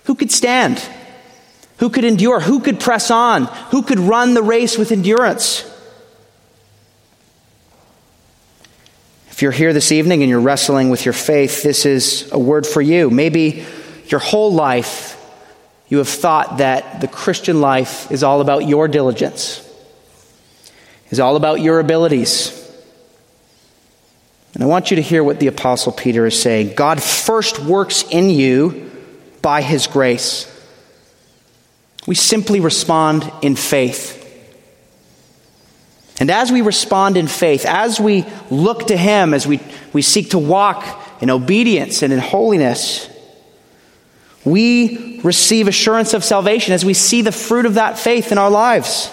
who 0.04 0.16
could 0.16 0.30
stand? 0.30 0.84
Who 1.78 1.90
could 1.90 2.04
endure? 2.04 2.42
Who 2.42 2.60
could 2.60 2.82
press 2.82 3.10
on? 3.10 3.46
Who 3.72 3.82
could 3.82 4.00
run 4.00 4.34
the 4.34 4.44
race 4.44 4.78
with 4.78 4.92
endurance? 4.92 5.72
If 9.36 9.42
you're 9.42 9.52
here 9.52 9.74
this 9.74 9.92
evening 9.92 10.24
and 10.24 10.30
you're 10.30 10.40
wrestling 10.40 10.90
with 10.90 11.04
your 11.04 11.14
faith, 11.14 11.62
this 11.62 11.86
is 11.86 12.32
a 12.32 12.40
word 12.40 12.66
for 12.66 12.82
you. 12.82 13.10
Maybe 13.10 13.66
your 14.08 14.22
whole 14.22 14.54
life 14.54 15.12
you 15.90 15.98
have 15.98 16.08
thought 16.08 16.60
that 16.60 17.02
the 17.02 17.08
Christian 17.08 17.60
life 17.60 18.10
is 18.12 18.24
all 18.24 18.40
about 18.40 18.66
your 18.66 18.88
diligence 18.88 19.62
is 21.12 21.20
all 21.20 21.36
about 21.36 21.62
your 21.62 21.80
abilities. 21.80 22.62
And 24.54 24.64
I 24.64 24.68
want 24.68 24.90
you 24.90 24.96
to 24.96 25.02
hear 25.02 25.24
what 25.24 25.40
the 25.40 25.48
Apostle 25.48 25.92
Peter 25.92 26.26
is 26.26 26.42
saying. 26.42 26.74
God 26.76 27.04
first 27.04 27.60
works 27.60 28.04
in 28.10 28.30
you 28.30 28.90
by 29.42 29.62
his 29.62 29.88
grace. 29.88 30.50
We 32.08 32.16
simply 32.16 32.62
respond 32.62 33.30
in 33.42 33.56
faith. 33.56 34.25
And 36.20 36.32
as 36.32 36.52
we 36.52 36.62
respond 36.62 37.18
in 37.18 37.28
faith, 37.28 37.66
as 37.66 38.00
we 38.00 38.26
look 38.50 38.88
to 38.88 38.98
Him, 38.98 39.34
as 39.34 39.46
we, 39.46 39.60
we 39.92 40.02
seek 40.02 40.32
to 40.32 40.40
walk 40.40 40.84
in 41.22 41.30
obedience 41.30 42.04
and 42.04 42.14
in 42.14 42.20
holiness, 42.20 43.10
we 44.46 45.20
receive 45.22 45.68
assurance 45.68 46.14
of 46.14 46.24
salvation 46.24 46.74
as 46.74 46.86
we 46.86 46.94
see 46.94 47.22
the 47.22 47.32
fruit 47.32 47.66
of 47.66 47.74
that 47.74 47.98
faith 47.98 48.32
in 48.32 48.38
our 48.38 48.50
lives. 48.50 49.10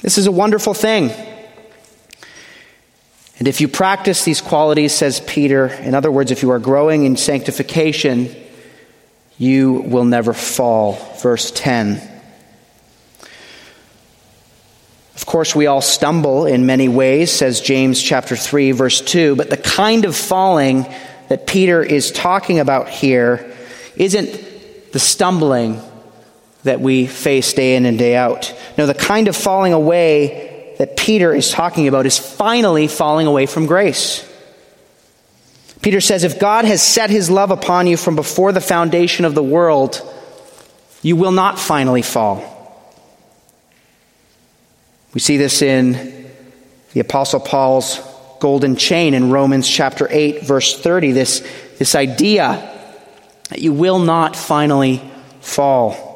This 0.00 0.18
is 0.18 0.26
a 0.26 0.32
wonderful 0.32 0.74
thing. 0.74 1.10
And 3.38 3.48
if 3.48 3.62
you 3.62 3.68
practice 3.68 4.24
these 4.24 4.42
qualities, 4.42 4.92
says 4.92 5.20
Peter, 5.20 5.68
in 5.68 5.94
other 5.94 6.10
words, 6.10 6.30
if 6.30 6.42
you 6.42 6.50
are 6.50 6.58
growing 6.58 7.04
in 7.04 7.16
sanctification, 7.16 8.34
you 9.38 9.72
will 9.72 10.04
never 10.04 10.34
fall. 10.34 10.92
Verse 11.22 11.50
10. 11.50 12.09
Of 15.20 15.26
course, 15.26 15.54
we 15.54 15.66
all 15.66 15.82
stumble 15.82 16.46
in 16.46 16.64
many 16.64 16.88
ways, 16.88 17.30
says 17.30 17.60
James 17.60 18.02
chapter 18.02 18.36
3, 18.36 18.72
verse 18.72 19.02
2, 19.02 19.36
but 19.36 19.50
the 19.50 19.58
kind 19.58 20.06
of 20.06 20.16
falling 20.16 20.86
that 21.28 21.46
Peter 21.46 21.82
is 21.82 22.10
talking 22.10 22.58
about 22.58 22.88
here 22.88 23.54
isn't 23.96 24.92
the 24.92 24.98
stumbling 24.98 25.78
that 26.62 26.80
we 26.80 27.06
face 27.06 27.52
day 27.52 27.76
in 27.76 27.84
and 27.84 27.98
day 27.98 28.16
out. 28.16 28.54
No, 28.78 28.86
the 28.86 28.94
kind 28.94 29.28
of 29.28 29.36
falling 29.36 29.74
away 29.74 30.74
that 30.78 30.96
Peter 30.96 31.34
is 31.34 31.50
talking 31.50 31.86
about 31.86 32.06
is 32.06 32.18
finally 32.18 32.88
falling 32.88 33.26
away 33.26 33.44
from 33.44 33.66
grace. 33.66 34.26
Peter 35.82 36.00
says, 36.00 36.24
If 36.24 36.38
God 36.40 36.64
has 36.64 36.82
set 36.82 37.10
his 37.10 37.30
love 37.30 37.50
upon 37.50 37.86
you 37.86 37.98
from 37.98 38.16
before 38.16 38.52
the 38.52 38.60
foundation 38.62 39.26
of 39.26 39.34
the 39.34 39.42
world, 39.42 40.00
you 41.02 41.14
will 41.14 41.30
not 41.30 41.58
finally 41.58 42.02
fall. 42.02 42.59
We 45.14 45.20
see 45.20 45.36
this 45.36 45.62
in 45.62 46.30
the 46.92 47.00
Apostle 47.00 47.40
Paul's 47.40 48.00
golden 48.40 48.76
chain 48.76 49.14
in 49.14 49.30
Romans 49.30 49.68
chapter 49.68 50.08
8, 50.10 50.42
verse 50.42 50.80
30, 50.80 51.12
this, 51.12 51.46
this 51.78 51.94
idea 51.94 52.66
that 53.50 53.60
you 53.60 53.72
will 53.72 53.98
not 53.98 54.36
finally 54.36 55.02
fall. 55.40 56.10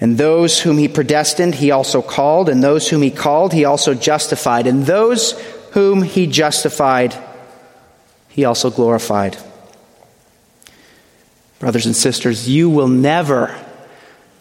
And 0.00 0.16
those 0.16 0.58
whom 0.60 0.78
he 0.78 0.88
predestined, 0.88 1.54
he 1.54 1.70
also 1.70 2.00
called. 2.00 2.48
And 2.48 2.62
those 2.62 2.88
whom 2.88 3.02
he 3.02 3.10
called, 3.10 3.52
he 3.52 3.66
also 3.66 3.92
justified. 3.92 4.66
And 4.66 4.86
those 4.86 5.38
whom 5.72 6.02
he 6.02 6.26
justified, 6.26 7.14
he 8.28 8.46
also 8.46 8.70
glorified. 8.70 9.36
Brothers 11.58 11.84
and 11.84 11.94
sisters, 11.94 12.48
you 12.48 12.70
will 12.70 12.88
never, 12.88 13.54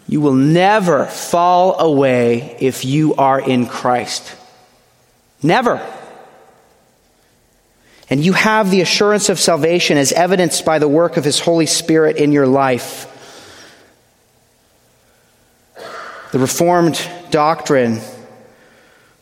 you 0.10 0.20
will 0.20 0.34
never 0.34 1.06
fall 1.06 1.80
away 1.80 2.58
if 2.60 2.84
you 2.84 3.14
are 3.14 3.40
in 3.40 3.68
Christ. 3.68 4.36
Never. 5.44 5.80
And 8.10 8.26
you 8.26 8.34
have 8.34 8.72
the 8.72 8.82
assurance 8.82 9.30
of 9.30 9.40
salvation 9.40 10.00
as 10.00 10.12
evidenced 10.12 10.66
by 10.66 10.80
the 10.80 10.88
work 10.88 11.16
of 11.16 11.24
his 11.24 11.40
Holy 11.40 11.68
Spirit 11.68 12.18
in 12.18 12.32
your 12.32 12.48
life. 12.48 13.06
the 16.32 16.40
Reformed 16.40 17.00
doctrine, 17.30 18.00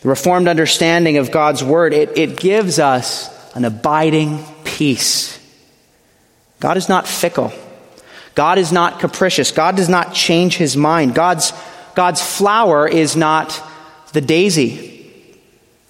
the 0.01 0.09
Reformed 0.09 0.47
understanding 0.47 1.17
of 1.17 1.31
God's 1.31 1.63
Word, 1.63 1.93
it, 1.93 2.17
it 2.17 2.37
gives 2.37 2.79
us 2.79 3.29
an 3.55 3.65
abiding 3.65 4.43
peace. 4.63 5.37
God 6.61 6.77
is 6.77 6.89
not 6.89 7.07
fickle. 7.07 7.51
God 8.37 8.59
is 8.59 8.71
not 8.71 8.99
capricious. 8.99 9.49
God 9.49 9.75
does 9.77 9.89
not 9.89 10.13
change 10.13 10.57
his 10.57 10.77
mind. 10.77 11.15
God's, 11.15 11.53
God's 11.95 12.21
flower 12.21 12.87
is 12.87 13.15
not 13.15 13.59
the 14.13 14.21
daisy. 14.21 15.11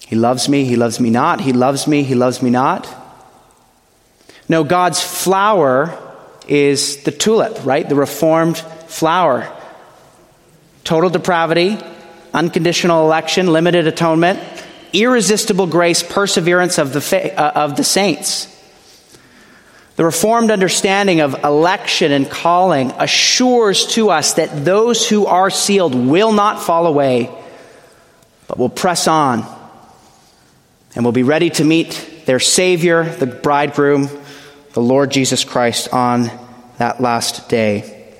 He 0.06 0.16
loves 0.16 0.48
me, 0.48 0.64
he 0.64 0.74
loves 0.74 0.98
me 0.98 1.10
not. 1.10 1.42
He 1.42 1.52
loves 1.52 1.86
me, 1.86 2.04
he 2.04 2.14
loves 2.14 2.40
me 2.40 2.48
not. 2.48 2.88
No, 4.48 4.64
God's 4.64 5.02
flower 5.02 5.94
is 6.48 7.02
the 7.02 7.10
tulip, 7.10 7.66
right? 7.66 7.86
The 7.86 7.94
reformed 7.94 8.56
flower 8.56 9.54
total 10.84 11.10
depravity, 11.10 11.76
unconditional 12.32 13.04
election, 13.04 13.52
limited 13.52 13.86
atonement, 13.86 14.40
irresistible 14.94 15.66
grace, 15.66 16.02
perseverance 16.02 16.78
of 16.78 16.94
the, 16.94 17.02
fa- 17.02 17.38
uh, 17.38 17.64
of 17.66 17.76
the 17.76 17.84
saints. 17.84 18.57
The 19.98 20.04
Reformed 20.04 20.52
understanding 20.52 21.22
of 21.22 21.42
election 21.42 22.12
and 22.12 22.30
calling 22.30 22.92
assures 22.92 23.84
to 23.94 24.10
us 24.10 24.34
that 24.34 24.64
those 24.64 25.08
who 25.08 25.26
are 25.26 25.50
sealed 25.50 25.92
will 25.96 26.30
not 26.30 26.62
fall 26.62 26.86
away, 26.86 27.28
but 28.46 28.58
will 28.58 28.68
press 28.68 29.08
on 29.08 29.44
and 30.94 31.04
will 31.04 31.10
be 31.10 31.24
ready 31.24 31.50
to 31.50 31.64
meet 31.64 32.22
their 32.26 32.38
Savior, 32.38 33.12
the 33.16 33.26
bridegroom, 33.26 34.08
the 34.72 34.80
Lord 34.80 35.10
Jesus 35.10 35.42
Christ, 35.42 35.92
on 35.92 36.30
that 36.76 37.00
last 37.00 37.48
day. 37.48 38.14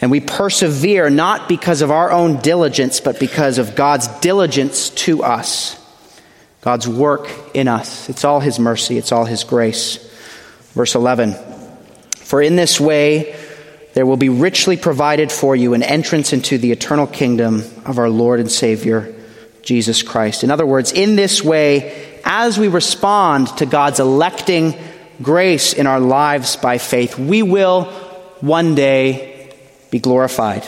And 0.00 0.10
we 0.10 0.18
persevere 0.18 1.08
not 1.08 1.48
because 1.48 1.82
of 1.82 1.92
our 1.92 2.10
own 2.10 2.38
diligence, 2.38 2.98
but 2.98 3.20
because 3.20 3.58
of 3.58 3.76
God's 3.76 4.08
diligence 4.08 4.90
to 4.90 5.22
us, 5.22 5.80
God's 6.62 6.88
work 6.88 7.30
in 7.54 7.68
us. 7.68 8.08
It's 8.08 8.24
all 8.24 8.40
His 8.40 8.58
mercy, 8.58 8.98
it's 8.98 9.12
all 9.12 9.24
His 9.24 9.44
grace. 9.44 10.04
Verse 10.72 10.94
11 10.94 11.34
For 12.16 12.42
in 12.42 12.56
this 12.56 12.80
way 12.80 13.36
there 13.94 14.06
will 14.06 14.16
be 14.16 14.28
richly 14.28 14.76
provided 14.76 15.32
for 15.32 15.56
you 15.56 15.74
an 15.74 15.82
entrance 15.82 16.32
into 16.32 16.58
the 16.58 16.72
eternal 16.72 17.06
kingdom 17.06 17.64
of 17.84 17.98
our 17.98 18.08
Lord 18.10 18.38
and 18.40 18.50
Savior, 18.50 19.14
Jesus 19.62 20.02
Christ. 20.02 20.44
In 20.44 20.50
other 20.50 20.66
words, 20.66 20.92
in 20.92 21.16
this 21.16 21.42
way, 21.42 22.20
as 22.24 22.58
we 22.58 22.68
respond 22.68 23.48
to 23.58 23.66
God's 23.66 24.00
electing 24.00 24.74
grace 25.20 25.72
in 25.72 25.86
our 25.86 26.00
lives 26.00 26.56
by 26.56 26.78
faith, 26.78 27.18
we 27.18 27.42
will 27.42 27.84
one 28.40 28.74
day 28.74 29.52
be 29.90 29.98
glorified. 29.98 30.64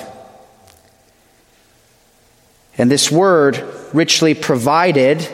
And 2.78 2.90
this 2.90 3.10
word, 3.10 3.62
richly 3.92 4.34
provided, 4.34 5.28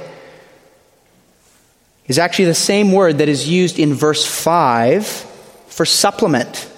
is 2.08 2.18
actually 2.18 2.46
the 2.46 2.54
same 2.54 2.92
word 2.92 3.18
that 3.18 3.28
is 3.28 3.48
used 3.48 3.78
in 3.78 3.94
verse 3.94 4.24
5 4.24 5.06
for 5.06 5.84
supplement. 5.84 6.70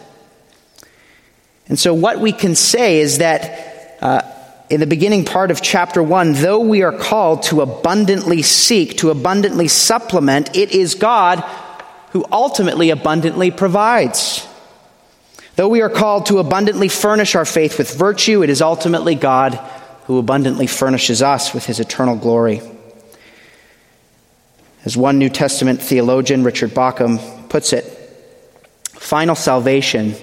And 1.68 1.78
so, 1.78 1.92
what 1.92 2.18
we 2.18 2.32
can 2.32 2.54
say 2.54 3.00
is 3.00 3.18
that 3.18 3.98
uh, 4.00 4.22
in 4.70 4.80
the 4.80 4.86
beginning 4.86 5.24
part 5.24 5.50
of 5.50 5.60
chapter 5.60 6.02
1, 6.02 6.34
though 6.34 6.60
we 6.60 6.82
are 6.82 6.92
called 6.92 7.42
to 7.44 7.60
abundantly 7.60 8.42
seek, 8.42 8.98
to 8.98 9.10
abundantly 9.10 9.68
supplement, 9.68 10.56
it 10.56 10.72
is 10.72 10.94
God 10.94 11.40
who 12.12 12.24
ultimately 12.32 12.90
abundantly 12.90 13.50
provides. 13.50 14.46
Though 15.56 15.68
we 15.68 15.82
are 15.82 15.90
called 15.90 16.26
to 16.26 16.38
abundantly 16.38 16.88
furnish 16.88 17.34
our 17.34 17.44
faith 17.44 17.78
with 17.78 17.94
virtue, 17.94 18.42
it 18.42 18.50
is 18.50 18.62
ultimately 18.62 19.14
God 19.14 19.54
who 20.04 20.18
abundantly 20.18 20.66
furnishes 20.66 21.20
us 21.20 21.52
with 21.52 21.66
his 21.66 21.80
eternal 21.80 22.16
glory. 22.16 22.62
As 24.84 24.96
one 24.96 25.18
New 25.18 25.28
Testament 25.28 25.82
theologian, 25.82 26.44
Richard 26.44 26.70
Bauckham, 26.70 27.48
puts 27.48 27.72
it, 27.72 27.84
final 28.94 29.34
salvation 29.34 30.14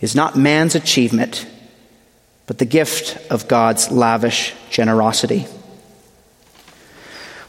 is 0.00 0.14
not 0.14 0.36
man's 0.36 0.74
achievement, 0.74 1.46
but 2.46 2.58
the 2.58 2.64
gift 2.64 3.16
of 3.30 3.48
God's 3.48 3.90
lavish 3.90 4.52
generosity. 4.70 5.46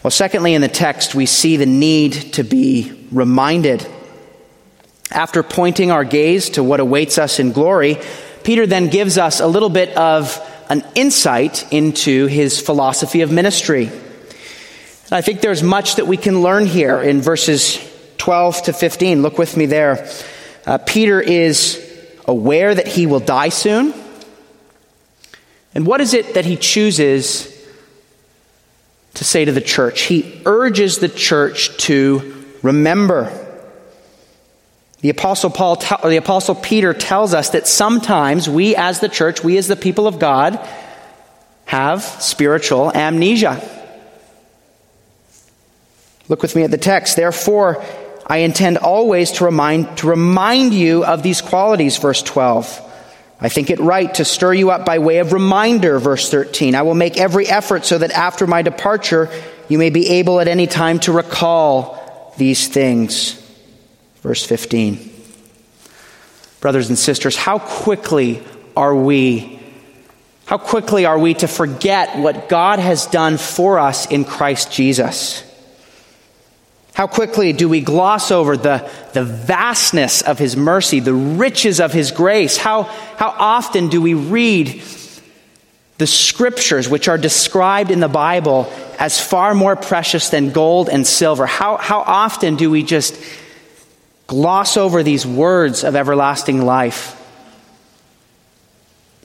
Well, 0.04 0.12
secondly, 0.12 0.54
in 0.54 0.62
the 0.62 0.68
text, 0.68 1.16
we 1.16 1.26
see 1.26 1.58
the 1.58 1.66
need 1.66 2.14
to 2.34 2.44
be 2.44 3.08
reminded 3.12 3.86
after 5.12 5.44
pointing 5.44 5.92
our 5.92 6.04
gaze 6.04 6.50
to 6.52 6.64
what 6.64 6.80
awaits 6.80 7.18
us 7.18 7.40
in 7.40 7.52
glory, 7.52 7.98
Peter 8.44 8.68
then 8.68 8.90
gives 8.90 9.18
us 9.18 9.40
a 9.40 9.48
little 9.48 9.70
bit 9.70 9.96
of 9.96 10.40
an 10.70 10.84
insight 10.96 11.72
into 11.72 12.26
his 12.26 12.60
philosophy 12.60 13.22
of 13.22 13.32
ministry. 13.32 13.90
I 15.12 15.22
think 15.22 15.42
there's 15.42 15.62
much 15.62 15.98
that 15.98 16.08
we 16.08 16.18
can 16.18 16.42
learn 16.42 16.66
here 16.66 17.00
in 17.00 17.22
verses 17.22 17.80
12 18.18 18.64
to 18.64 18.74
15. 18.74 19.22
Look 19.22 19.38
with 19.38 19.56
me 19.56 19.68
there. 19.68 20.10
Uh, 20.66 20.80
Peter 20.80 21.22
is 21.22 21.80
aware 22.26 22.74
that 22.74 22.88
he 22.88 23.06
will 23.06 23.20
die 23.20 23.50
soon. 23.50 23.94
And 25.76 25.86
what 25.86 26.02
is 26.02 26.16
it 26.16 26.34
that 26.34 26.46
he 26.46 26.56
chooses 26.56 27.52
to 29.14 29.24
say 29.24 29.46
to 29.46 29.52
the 29.52 29.62
church? 29.62 30.02
He 30.02 30.42
urges 30.46 30.98
the 30.98 31.10
church 31.10 31.78
to 31.84 32.44
remember. 32.64 33.32
The 35.02 35.10
apostle 35.10 35.52
Paul, 35.52 35.76
the 35.76 36.18
apostle 36.18 36.56
Peter 36.56 36.96
tells 36.96 37.36
us 37.36 37.50
that 37.50 37.68
sometimes 37.68 38.50
we 38.50 38.76
as 38.76 39.02
the 39.02 39.10
church, 39.10 39.44
we 39.44 39.58
as 39.58 39.68
the 39.68 39.76
people 39.76 40.08
of 40.08 40.18
God, 40.18 40.60
have 41.66 42.02
spiritual 42.02 42.92
amnesia. 42.92 43.75
Look 46.28 46.42
with 46.42 46.56
me 46.56 46.64
at 46.64 46.72
the 46.72 46.78
text. 46.78 47.16
Therefore, 47.16 47.84
I 48.28 48.38
intend 48.38 48.78
always 48.78 49.34
to 49.34 49.46
remind, 49.46 49.98
to 50.00 50.08
remind 50.08 50.74
you 50.74 51.06
of 51.06 51.22
these 51.22 51.42
qualities, 51.42 51.98
verse 51.98 52.24
12. 52.24 52.82
I 53.40 53.50
think 53.50 53.70
it 53.70 53.80
right 53.80 54.12
to 54.16 54.26
stir 54.26 54.54
you 54.54 54.72
up 54.72 54.86
by 54.86 55.00
way 55.00 55.20
of 55.20 55.34
reminder, 55.34 56.00
verse 56.00 56.30
13. 56.32 56.74
I 56.74 56.82
will 56.82 56.96
make 56.96 57.18
every 57.18 57.48
effort 57.48 57.86
so 57.86 57.98
that 57.98 58.12
after 58.12 58.48
my 58.48 58.62
departure, 58.62 59.30
you 59.68 59.78
may 59.78 59.90
be 59.90 60.10
able 60.10 60.40
at 60.40 60.48
any 60.48 60.68
time 60.68 61.00
to 61.02 61.12
recall 61.12 62.34
these 62.38 62.68
things. 62.68 63.34
Verse 64.22 64.44
15. 64.44 65.12
Brothers 66.62 66.90
and 66.90 66.98
sisters, 66.98 67.36
how 67.36 67.60
quickly 67.60 68.44
are 68.76 68.96
we, 68.96 69.60
how 70.46 70.58
quickly 70.58 71.06
are 71.06 71.20
we 71.20 71.36
to 71.36 71.48
forget 71.48 72.18
what 72.18 72.50
God 72.50 72.80
has 72.80 73.06
done 73.06 73.38
for 73.38 73.78
us 73.78 74.08
in 74.08 74.26
Christ 74.26 74.72
Jesus? 74.72 75.44
How 76.96 77.08
quickly 77.08 77.52
do 77.52 77.68
we 77.68 77.82
gloss 77.82 78.32
over 78.32 78.56
the, 78.56 78.90
the 79.12 79.26
vastness 79.26 80.22
of 80.22 80.40
His 80.40 80.56
mercy, 80.56 81.02
the 81.02 81.14
riches 81.14 81.82
of 81.82 81.92
His 81.92 82.12
grace? 82.12 82.56
How, 82.56 82.84
how 82.84 83.36
often 83.38 83.90
do 83.90 84.02
we 84.02 84.14
read 84.14 84.82
the 85.98 86.08
scriptures 86.08 86.88
which 86.88 87.10
are 87.10 87.18
described 87.18 87.92
in 87.92 88.00
the 88.00 88.08
Bible 88.08 88.72
as 88.98 89.20
far 89.20 89.54
more 89.54 89.76
precious 89.76 90.30
than 90.30 90.52
gold 90.52 90.88
and 90.88 91.06
silver? 91.06 91.46
How, 91.46 91.76
how 91.76 92.00
often 92.00 92.56
do 92.56 92.72
we 92.72 92.82
just 92.82 93.22
gloss 94.28 94.78
over 94.78 95.04
these 95.04 95.28
words 95.28 95.84
of 95.84 95.98
everlasting 95.98 96.62
life 96.62 97.22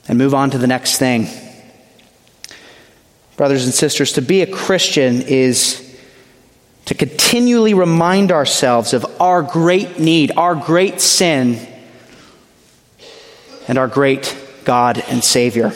and 0.09 0.17
move 0.17 0.33
on 0.33 0.49
to 0.49 0.57
the 0.57 0.67
next 0.67 0.97
thing? 0.97 1.29
Brothers 3.37 3.63
and 3.63 3.73
sisters, 3.73 4.11
to 4.13 4.21
be 4.21 4.41
a 4.41 4.47
Christian 4.47 5.21
is 5.21 5.80
to 6.85 6.95
continually 6.95 7.73
remind 7.73 8.31
ourselves 8.31 8.93
of 8.93 9.05
our 9.21 9.41
great 9.41 9.99
need, 9.99 10.31
our 10.35 10.55
great 10.55 10.99
sin, 10.99 11.67
and 13.67 13.77
our 13.77 13.87
great 13.87 14.35
God 14.65 15.03
and 15.07 15.23
Savior. 15.23 15.71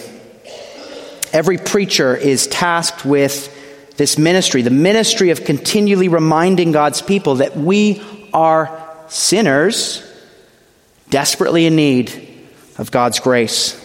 Every 1.32 1.58
preacher 1.58 2.16
is 2.16 2.48
tasked 2.48 3.06
with 3.06 3.52
this 3.98 4.18
ministry, 4.18 4.62
the 4.62 4.70
ministry 4.70 5.30
of 5.30 5.46
continually 5.46 6.08
reminding 6.08 6.72
God's 6.72 7.02
people 7.02 7.36
that 7.36 7.56
we 7.56 8.02
are 8.34 8.86
sinners 9.08 10.04
desperately 11.10 11.66
in 11.66 11.76
need 11.76 12.12
of 12.78 12.92
God's 12.92 13.20
grace. 13.20 13.82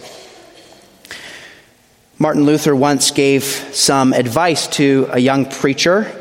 Martin 2.19 2.43
Luther 2.43 2.75
once 2.75 3.11
gave 3.11 3.43
some 3.43 4.13
advice 4.13 4.67
to 4.67 5.07
a 5.11 5.19
young 5.19 5.45
preacher 5.45 6.20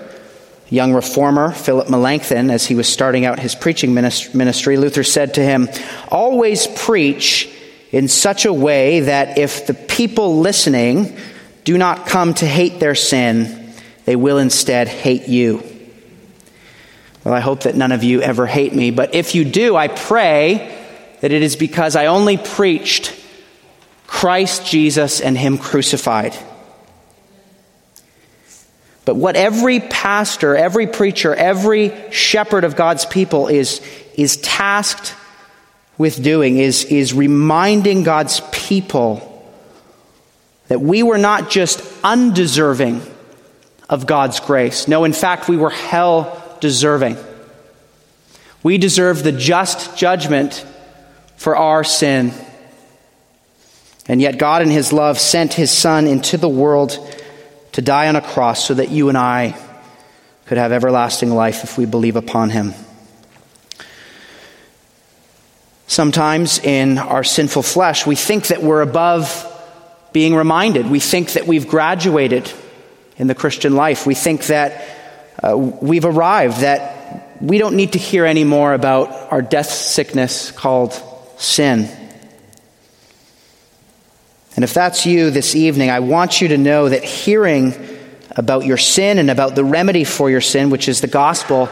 young 0.71 0.95
reformer, 0.95 1.51
Philip 1.51 1.91
Melanchthon, 1.91 2.51
as 2.51 2.67
he 2.67 2.75
was 2.75 2.89
starting 2.89 3.25
out 3.25 3.39
his 3.39 3.55
preaching 3.55 3.93
ministry, 3.93 4.77
Luther 4.77 5.05
said 5.05 5.35
to 5.35 5.43
him, 5.43 5.69
Always 6.09 6.67
preach 6.67 7.53
in 7.91 8.09
such 8.09 8.45
a 8.45 8.53
way 8.53 9.01
that 9.01 9.37
if 9.37 9.67
the 9.67 9.75
people 9.75 10.39
listening 10.39 11.17
do 11.65 11.77
not 11.77 12.07
come 12.07 12.35
to 12.35 12.47
hate 12.47 12.81
their 12.81 12.95
sin, 12.95 13.75
they 14.05 14.17
will 14.17 14.39
instead 14.39 14.89
hate 14.89 15.29
you. 15.29 15.63
Well, 17.25 17.35
I 17.35 17.41
hope 17.41 17.65
that 17.65 17.75
none 17.75 17.93
of 17.93 18.03
you 18.03 18.23
ever 18.23 18.47
hate 18.47 18.75
me, 18.75 18.91
but 18.91 19.15
if 19.15 19.35
you 19.35 19.45
do, 19.45 19.77
I 19.77 19.89
pray 19.89 20.77
that 21.21 21.33
it 21.33 21.43
is 21.43 21.57
because 21.57 21.97
I 21.97 22.07
only 22.07 22.39
preached 22.39 23.15
Christ 24.07 24.67
Jesus 24.67 25.21
and 25.21 25.37
Him 25.37 25.59
crucified. 25.59 26.35
But 29.11 29.17
what 29.17 29.35
every 29.35 29.81
pastor, 29.81 30.55
every 30.55 30.87
preacher, 30.87 31.35
every 31.35 31.93
shepherd 32.13 32.63
of 32.63 32.77
God's 32.77 33.05
people 33.05 33.49
is, 33.49 33.81
is 34.15 34.37
tasked 34.37 35.17
with 35.99 36.23
doing 36.23 36.59
is, 36.59 36.85
is 36.85 37.13
reminding 37.13 38.05
God's 38.05 38.41
people 38.53 39.53
that 40.69 40.81
we 40.81 41.03
were 41.03 41.19
not 41.19 41.51
just 41.51 41.83
undeserving 42.05 43.03
of 43.89 44.07
God's 44.07 44.39
grace. 44.39 44.87
No, 44.87 45.03
in 45.03 45.13
fact, 45.13 45.49
we 45.49 45.57
were 45.57 45.71
hell 45.71 46.57
deserving. 46.61 47.17
We 48.63 48.79
deserve 48.79 49.25
the 49.25 49.33
just 49.33 49.99
judgment 49.99 50.65
for 51.37 51.57
our 51.57 51.83
sin. 51.83 52.33
And 54.07 54.23
yet, 54.23 54.39
God, 54.39 54.63
in 54.63 54.71
His 54.71 54.93
love, 54.93 55.19
sent 55.19 55.55
His 55.55 55.73
Son 55.73 56.07
into 56.07 56.37
the 56.37 56.49
world 56.49 56.97
to 57.73 57.83
die 57.83 58.09
on 58.09 58.17
a 58.17 58.21
cross 58.21 58.65
so 58.65 58.75
that 58.75 58.91
you 58.91 59.09
and 59.09 59.19
I 59.19 59.57
could 60.47 60.59
have 60.59 60.73
everlasting 60.73 61.31
life 61.31 61.65
if 61.65 61.79
we 61.79 61.87
believe 61.87 62.17
upon 62.17 62.51
him. 62.51 62.75
Sometimes 65.87 66.59
in 66.61 66.99
our 66.99 67.25
sinful 67.25 67.63
flesh, 67.63 68.07
we 68.07 68.17
think 68.17 68.49
that 68.49 68.63
we're 68.63 68.81
above 68.81 69.47
being 70.13 70.35
reminded. 70.35 70.89
We 70.89 71.01
think 71.01 71.33
that 71.33 71.47
we've 71.47 71.69
graduated 71.69 72.51
in 73.17 73.27
the 73.27 73.35
Christian 73.35 73.77
life. 73.77 74.07
We 74.07 74.15
think 74.15 74.47
that 74.47 74.85
uh, 75.43 75.57
we've 75.57 76.05
arrived, 76.05 76.61
that 76.61 77.39
we 77.41 77.59
don't 77.59 77.77
need 77.77 77.93
to 77.93 77.99
hear 77.99 78.25
any 78.25 78.45
more 78.45 78.75
about 78.75 79.11
our 79.33 79.43
death 79.43 79.71
sickness 79.71 80.51
called 80.51 80.93
sin. 81.39 81.89
And 84.57 84.65
if 84.65 84.75
that's 84.75 85.07
you 85.07 85.31
this 85.31 85.55
evening, 85.55 85.91
I 85.91 86.01
want 86.01 86.41
you 86.41 86.49
to 86.49 86.59
know 86.59 86.89
that 86.89 87.05
hearing 87.05 87.75
about 88.37 88.65
your 88.65 88.77
sin 88.77 89.19
and 89.19 89.31
about 89.31 89.55
the 89.55 89.65
remedy 89.65 90.05
for 90.05 90.31
your 90.31 90.41
sin, 90.41 90.71
which 90.71 90.89
is 90.89 91.01
the 91.01 91.07
gospel, 91.07 91.69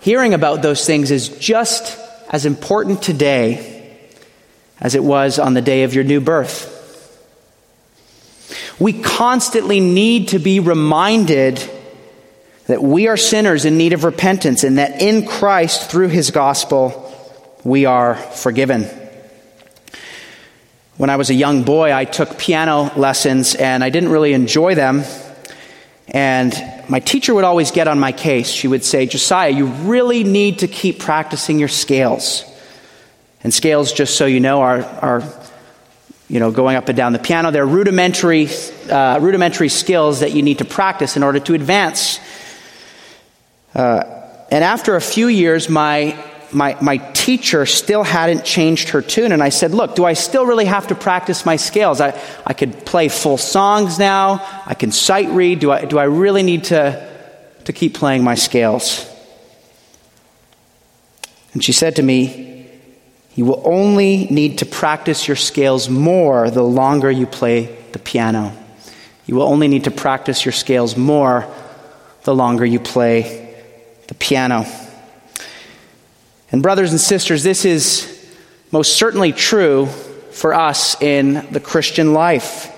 hearing 0.00 0.34
about 0.34 0.62
those 0.62 0.86
things 0.86 1.10
is 1.10 1.28
just 1.28 1.98
as 2.30 2.46
important 2.46 3.02
today 3.02 4.08
as 4.80 4.94
it 4.94 5.02
was 5.02 5.38
on 5.38 5.54
the 5.54 5.62
day 5.62 5.84
of 5.84 5.94
your 5.94 6.04
new 6.04 6.20
birth. 6.20 6.74
We 8.78 9.00
constantly 9.00 9.80
need 9.80 10.28
to 10.28 10.38
be 10.38 10.60
reminded 10.60 11.62
that 12.66 12.82
we 12.82 13.08
are 13.08 13.16
sinners 13.16 13.64
in 13.64 13.78
need 13.78 13.92
of 13.92 14.04
repentance 14.04 14.62
and 14.62 14.78
that 14.78 15.00
in 15.02 15.26
Christ, 15.26 15.90
through 15.90 16.08
his 16.08 16.30
gospel, 16.30 17.04
we 17.64 17.86
are 17.86 18.14
forgiven. 18.14 18.88
When 20.98 21.10
I 21.10 21.16
was 21.16 21.30
a 21.30 21.34
young 21.34 21.62
boy, 21.62 21.94
I 21.94 22.04
took 22.04 22.38
piano 22.38 22.90
lessons 22.96 23.54
and 23.54 23.84
I 23.84 23.88
didn't 23.88 24.08
really 24.08 24.32
enjoy 24.32 24.74
them. 24.74 25.04
And 26.08 26.52
my 26.88 26.98
teacher 26.98 27.32
would 27.34 27.44
always 27.44 27.70
get 27.70 27.86
on 27.86 28.00
my 28.00 28.10
case. 28.10 28.48
She 28.48 28.66
would 28.66 28.84
say, 28.84 29.06
Josiah, 29.06 29.50
you 29.50 29.66
really 29.66 30.24
need 30.24 30.58
to 30.58 30.66
keep 30.66 30.98
practicing 30.98 31.60
your 31.60 31.68
scales. 31.68 32.44
And 33.44 33.54
scales, 33.54 33.92
just 33.92 34.16
so 34.16 34.26
you 34.26 34.40
know, 34.40 34.60
are, 34.60 34.82
are 34.82 35.22
you 36.28 36.40
know, 36.40 36.50
going 36.50 36.76
up 36.76 36.88
and 36.88 36.96
down 36.96 37.12
the 37.12 37.20
piano. 37.20 37.52
They're 37.52 37.64
rudimentary, 37.64 38.48
uh, 38.90 39.20
rudimentary 39.20 39.68
skills 39.68 40.18
that 40.18 40.32
you 40.32 40.42
need 40.42 40.58
to 40.58 40.64
practice 40.64 41.16
in 41.16 41.22
order 41.22 41.38
to 41.38 41.54
advance. 41.54 42.18
Uh, 43.72 44.02
and 44.50 44.64
after 44.64 44.96
a 44.96 45.00
few 45.00 45.28
years, 45.28 45.68
my 45.68 46.18
my, 46.52 46.76
my 46.80 46.96
teacher 46.96 47.66
still 47.66 48.02
hadn't 48.02 48.44
changed 48.44 48.90
her 48.90 49.02
tune. 49.02 49.32
And 49.32 49.42
I 49.42 49.50
said, 49.50 49.72
Look, 49.72 49.94
do 49.94 50.04
I 50.04 50.14
still 50.14 50.46
really 50.46 50.64
have 50.64 50.86
to 50.88 50.94
practice 50.94 51.44
my 51.44 51.56
scales? 51.56 52.00
I, 52.00 52.18
I 52.46 52.52
could 52.54 52.86
play 52.86 53.08
full 53.08 53.38
songs 53.38 53.98
now. 53.98 54.44
I 54.66 54.74
can 54.74 54.90
sight 54.90 55.28
read. 55.30 55.60
Do 55.60 55.70
I, 55.70 55.84
do 55.84 55.98
I 55.98 56.04
really 56.04 56.42
need 56.42 56.64
to, 56.64 57.08
to 57.64 57.72
keep 57.72 57.94
playing 57.94 58.24
my 58.24 58.34
scales? 58.34 59.04
And 61.52 61.62
she 61.62 61.72
said 61.72 61.96
to 61.96 62.02
me, 62.02 62.70
You 63.34 63.44
will 63.44 63.62
only 63.64 64.26
need 64.26 64.58
to 64.58 64.66
practice 64.66 65.28
your 65.28 65.36
scales 65.36 65.88
more 65.88 66.50
the 66.50 66.62
longer 66.62 67.10
you 67.10 67.26
play 67.26 67.76
the 67.92 67.98
piano. 67.98 68.52
You 69.26 69.34
will 69.34 69.42
only 69.42 69.68
need 69.68 69.84
to 69.84 69.90
practice 69.90 70.44
your 70.46 70.52
scales 70.52 70.96
more 70.96 71.46
the 72.24 72.34
longer 72.34 72.64
you 72.64 72.80
play 72.80 73.54
the 74.06 74.14
piano. 74.14 74.66
And, 76.50 76.62
brothers 76.62 76.90
and 76.90 77.00
sisters, 77.00 77.42
this 77.42 77.64
is 77.64 78.14
most 78.72 78.96
certainly 78.96 79.32
true 79.32 79.86
for 79.86 80.54
us 80.54 81.00
in 81.02 81.46
the 81.50 81.60
Christian 81.60 82.12
life. 82.12 82.74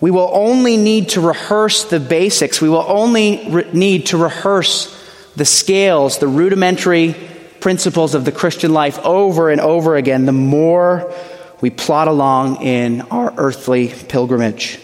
We 0.00 0.10
will 0.10 0.30
only 0.32 0.76
need 0.76 1.10
to 1.10 1.20
rehearse 1.20 1.84
the 1.84 2.00
basics. 2.00 2.60
We 2.60 2.70
will 2.70 2.84
only 2.86 3.46
re- 3.50 3.70
need 3.72 4.06
to 4.06 4.16
rehearse 4.16 4.96
the 5.36 5.44
scales, 5.44 6.18
the 6.18 6.28
rudimentary 6.28 7.14
principles 7.60 8.14
of 8.14 8.24
the 8.24 8.32
Christian 8.32 8.72
life 8.72 8.98
over 9.00 9.50
and 9.50 9.60
over 9.60 9.96
again 9.96 10.24
the 10.24 10.32
more 10.32 11.12
we 11.60 11.68
plod 11.68 12.08
along 12.08 12.62
in 12.62 13.02
our 13.02 13.34
earthly 13.36 13.88
pilgrimage. 13.88 14.80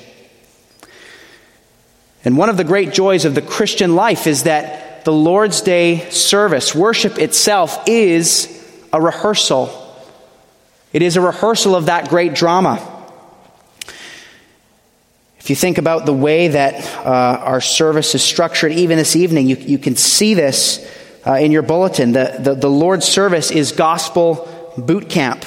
And 2.24 2.36
one 2.36 2.50
of 2.50 2.56
the 2.56 2.64
great 2.64 2.92
joys 2.92 3.24
of 3.24 3.34
the 3.34 3.42
Christian 3.42 3.94
life 3.94 4.26
is 4.26 4.42
that 4.42 4.85
the 5.06 5.12
Lord's 5.12 5.60
Day 5.60 6.10
service, 6.10 6.74
worship 6.74 7.16
itself, 7.20 7.86
is 7.86 8.52
a 8.92 9.00
rehearsal. 9.00 9.70
It 10.92 11.00
is 11.00 11.16
a 11.16 11.20
rehearsal 11.20 11.76
of 11.76 11.86
that 11.86 12.08
great 12.08 12.34
drama. 12.34 12.82
If 15.38 15.48
you 15.48 15.54
think 15.54 15.78
about 15.78 16.06
the 16.06 16.12
way 16.12 16.48
that 16.48 16.84
uh, 17.06 17.08
our 17.40 17.60
service 17.60 18.16
is 18.16 18.24
structured, 18.24 18.72
even 18.72 18.98
this 18.98 19.14
evening, 19.14 19.46
you, 19.46 19.54
you 19.54 19.78
can 19.78 19.94
see 19.94 20.34
this 20.34 20.84
uh, 21.24 21.34
in 21.34 21.52
your 21.52 21.62
bulletin. 21.62 22.10
The, 22.10 22.38
the, 22.40 22.54
the 22.56 22.68
Lord's 22.68 23.06
service 23.06 23.52
is 23.52 23.70
gospel 23.70 24.74
boot 24.76 25.08
camp. 25.08 25.44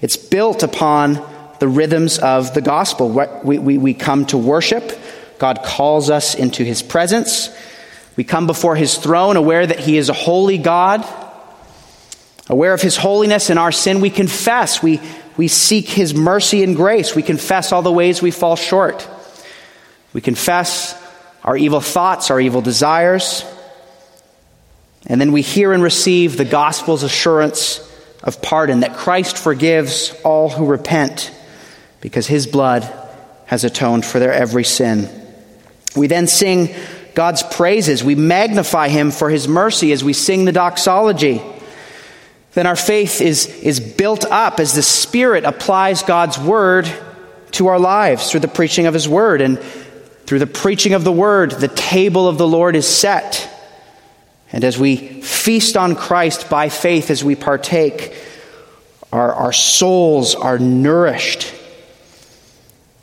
It's 0.00 0.16
built 0.16 0.64
upon 0.64 1.24
the 1.60 1.68
rhythms 1.68 2.18
of 2.18 2.54
the 2.54 2.60
gospel. 2.60 3.08
We, 3.44 3.60
we, 3.60 3.78
we 3.78 3.94
come 3.94 4.26
to 4.26 4.36
worship. 4.36 4.98
God 5.38 5.60
calls 5.64 6.10
us 6.10 6.34
into 6.34 6.64
his 6.64 6.82
presence. 6.82 7.56
We 8.16 8.24
come 8.24 8.46
before 8.46 8.76
his 8.76 8.96
throne 8.96 9.36
aware 9.36 9.66
that 9.66 9.80
he 9.80 9.96
is 9.96 10.08
a 10.08 10.14
holy 10.14 10.58
God. 10.58 11.06
Aware 12.48 12.74
of 12.74 12.82
his 12.82 12.96
holiness 12.96 13.48
and 13.50 13.58
our 13.58 13.72
sin, 13.72 14.00
we 14.00 14.10
confess. 14.10 14.82
We, 14.82 15.00
we 15.36 15.48
seek 15.48 15.88
his 15.88 16.14
mercy 16.14 16.62
and 16.62 16.74
grace. 16.74 17.14
We 17.14 17.22
confess 17.22 17.72
all 17.72 17.82
the 17.82 17.92
ways 17.92 18.20
we 18.20 18.30
fall 18.30 18.56
short. 18.56 19.08
We 20.12 20.20
confess 20.20 21.00
our 21.44 21.56
evil 21.56 21.80
thoughts, 21.80 22.30
our 22.30 22.40
evil 22.40 22.60
desires. 22.60 23.44
And 25.06 25.20
then 25.20 25.32
we 25.32 25.42
hear 25.42 25.72
and 25.72 25.82
receive 25.82 26.36
the 26.36 26.44
gospel's 26.44 27.02
assurance 27.02 27.86
of 28.22 28.42
pardon 28.42 28.80
that 28.80 28.96
Christ 28.96 29.38
forgives 29.38 30.14
all 30.24 30.50
who 30.50 30.66
repent 30.66 31.32
because 32.00 32.26
his 32.26 32.46
blood 32.46 32.82
has 33.46 33.64
atoned 33.64 34.04
for 34.04 34.18
their 34.18 34.32
every 34.32 34.64
sin. 34.64 35.08
We 35.96 36.06
then 36.06 36.26
sing 36.26 36.74
God's 37.14 37.42
praises. 37.42 38.04
We 38.04 38.14
magnify 38.14 38.88
him 38.88 39.10
for 39.10 39.30
his 39.30 39.48
mercy 39.48 39.92
as 39.92 40.04
we 40.04 40.12
sing 40.12 40.44
the 40.44 40.52
doxology. 40.52 41.42
Then 42.52 42.66
our 42.66 42.76
faith 42.76 43.20
is, 43.20 43.46
is 43.46 43.80
built 43.80 44.24
up 44.24 44.58
as 44.58 44.74
the 44.74 44.82
Spirit 44.82 45.44
applies 45.44 46.02
God's 46.02 46.38
word 46.38 46.90
to 47.52 47.68
our 47.68 47.78
lives 47.78 48.30
through 48.30 48.40
the 48.40 48.48
preaching 48.48 48.86
of 48.86 48.94
his 48.94 49.08
word. 49.08 49.40
And 49.40 49.58
through 50.26 50.40
the 50.40 50.46
preaching 50.46 50.94
of 50.94 51.04
the 51.04 51.12
word, 51.12 51.52
the 51.52 51.68
table 51.68 52.28
of 52.28 52.38
the 52.38 52.46
Lord 52.46 52.76
is 52.76 52.88
set. 52.88 53.48
And 54.52 54.64
as 54.64 54.78
we 54.78 55.22
feast 55.22 55.76
on 55.76 55.94
Christ 55.94 56.50
by 56.50 56.68
faith, 56.68 57.10
as 57.10 57.22
we 57.22 57.36
partake, 57.36 58.14
our, 59.12 59.32
our 59.32 59.52
souls 59.52 60.34
are 60.34 60.58
nourished. 60.58 61.54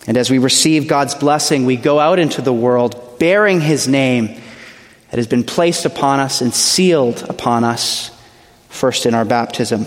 And 0.08 0.18
as 0.18 0.30
we 0.30 0.38
receive 0.38 0.88
God's 0.88 1.16
blessing, 1.16 1.66
we 1.66 1.76
go 1.76 2.00
out 2.00 2.20
into 2.20 2.42
the 2.42 2.54
world 2.54 3.02
bearing 3.20 3.62
his 3.62 3.88
name 3.88 4.42
that 5.10 5.18
has 5.18 5.28
been 5.28 5.44
placed 5.44 5.86
upon 5.86 6.20
us 6.20 6.42
and 6.42 6.54
sealed 6.54 7.24
upon 7.30 7.64
us, 7.64 8.12
first 8.70 9.06
in 9.06 9.14
our 9.14 9.26
baptism. 9.26 9.86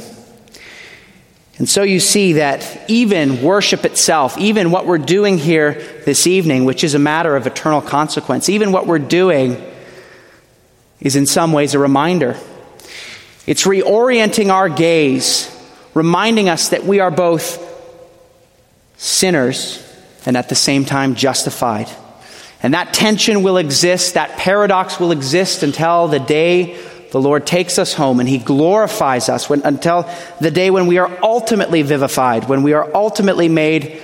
And 1.58 1.68
so 1.68 1.82
you 1.82 2.00
see 2.00 2.34
that 2.34 2.88
even 2.88 3.42
worship 3.42 3.84
itself, 3.84 4.38
even 4.38 4.70
what 4.70 4.86
we're 4.86 4.96
doing 4.96 5.36
here 5.36 5.74
this 6.06 6.26
evening, 6.26 6.64
which 6.64 6.82
is 6.82 6.94
a 6.94 6.98
matter 6.98 7.36
of 7.36 7.46
eternal 7.46 7.82
consequence, 7.82 8.48
even 8.48 8.72
what 8.72 8.86
we're 8.86 8.98
doing 8.98 9.62
is 11.00 11.16
in 11.16 11.26
some 11.26 11.52
ways 11.52 11.74
a 11.74 11.78
reminder. 11.78 12.38
It's 13.46 13.64
reorienting 13.64 14.50
our 14.50 14.70
gaze, 14.70 15.54
reminding 15.92 16.48
us 16.48 16.70
that 16.70 16.84
we 16.84 17.00
are 17.00 17.10
both 17.10 17.66
sinners 18.96 19.86
and 20.24 20.38
at 20.38 20.48
the 20.48 20.54
same 20.54 20.86
time 20.86 21.14
justified. 21.14 21.88
And 22.62 22.75
that 22.75 22.92
tension 22.92 23.42
will 23.42 23.57
exist, 23.57 24.14
that 24.14 24.37
paradox 24.37 25.01
will 25.01 25.12
exist 25.12 25.62
until 25.62 26.09
the 26.09 26.18
day 26.18 26.79
the 27.11 27.20
Lord 27.20 27.46
takes 27.46 27.79
us 27.79 27.94
home 27.94 28.20
and 28.20 28.29
He 28.29 28.38
glorifies 28.38 29.29
us 29.29 29.49
when, 29.49 29.62
until 29.62 30.09
the 30.40 30.51
day 30.51 30.70
when 30.70 30.87
we 30.87 30.99
are 30.99 31.18
ultimately 31.23 31.83
vivified, 31.83 32.49
when 32.49 32.62
we 32.62 32.73
are 32.73 32.88
ultimately 32.94 33.49
made 33.49 34.01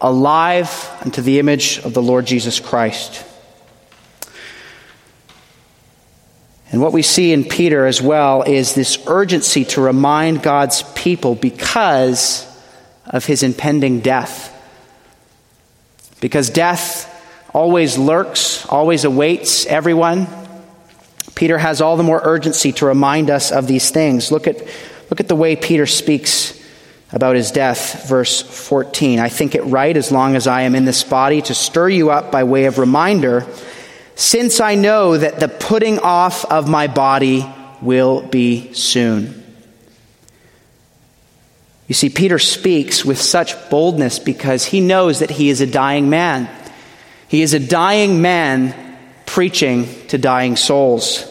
alive 0.00 0.90
unto 1.04 1.22
the 1.22 1.38
image 1.38 1.78
of 1.78 1.94
the 1.94 2.02
Lord 2.02 2.26
Jesus 2.26 2.60
Christ. 2.60 3.24
And 6.70 6.82
what 6.82 6.92
we 6.92 7.02
see 7.02 7.32
in 7.32 7.44
Peter 7.44 7.86
as 7.86 8.02
well 8.02 8.42
is 8.42 8.74
this 8.74 8.98
urgency 9.06 9.64
to 9.66 9.80
remind 9.80 10.42
God's 10.42 10.82
people 10.94 11.36
because 11.36 12.50
of 13.06 13.24
his 13.24 13.42
impending 13.42 14.00
death. 14.00 14.50
Because 16.20 16.50
death 16.50 17.10
always 17.54 17.96
lurks, 17.96 18.66
always 18.66 19.04
awaits 19.04 19.64
everyone. 19.64 20.26
Peter 21.34 21.56
has 21.56 21.80
all 21.80 21.96
the 21.96 22.02
more 22.02 22.20
urgency 22.22 22.72
to 22.72 22.86
remind 22.86 23.30
us 23.30 23.52
of 23.52 23.66
these 23.66 23.90
things. 23.90 24.30
Look 24.30 24.46
at, 24.46 24.58
look 25.10 25.20
at 25.20 25.28
the 25.28 25.36
way 25.36 25.56
Peter 25.56 25.86
speaks 25.86 26.60
about 27.12 27.36
his 27.36 27.52
death, 27.52 28.08
verse 28.08 28.42
14. 28.42 29.20
I 29.20 29.28
think 29.28 29.54
it 29.54 29.62
right, 29.62 29.96
as 29.96 30.10
long 30.10 30.34
as 30.34 30.46
I 30.46 30.62
am 30.62 30.74
in 30.74 30.84
this 30.84 31.04
body, 31.04 31.40
to 31.42 31.54
stir 31.54 31.88
you 31.88 32.10
up 32.10 32.32
by 32.32 32.44
way 32.44 32.64
of 32.64 32.78
reminder 32.78 33.46
since 34.16 34.60
I 34.60 34.74
know 34.74 35.16
that 35.16 35.40
the 35.40 35.48
putting 35.48 35.98
off 35.98 36.44
of 36.44 36.68
my 36.68 36.86
body 36.86 37.46
will 37.80 38.22
be 38.22 38.72
soon. 38.72 39.42
You 41.88 41.94
see, 41.94 42.08
Peter 42.08 42.38
speaks 42.38 43.04
with 43.04 43.20
such 43.20 43.70
boldness 43.70 44.18
because 44.18 44.64
he 44.64 44.80
knows 44.80 45.18
that 45.18 45.30
he 45.30 45.50
is 45.50 45.60
a 45.60 45.66
dying 45.66 46.08
man. 46.08 46.48
He 47.34 47.42
is 47.42 47.52
a 47.52 47.58
dying 47.58 48.22
man 48.22 48.96
preaching 49.26 49.88
to 50.06 50.18
dying 50.18 50.54
souls. 50.54 51.26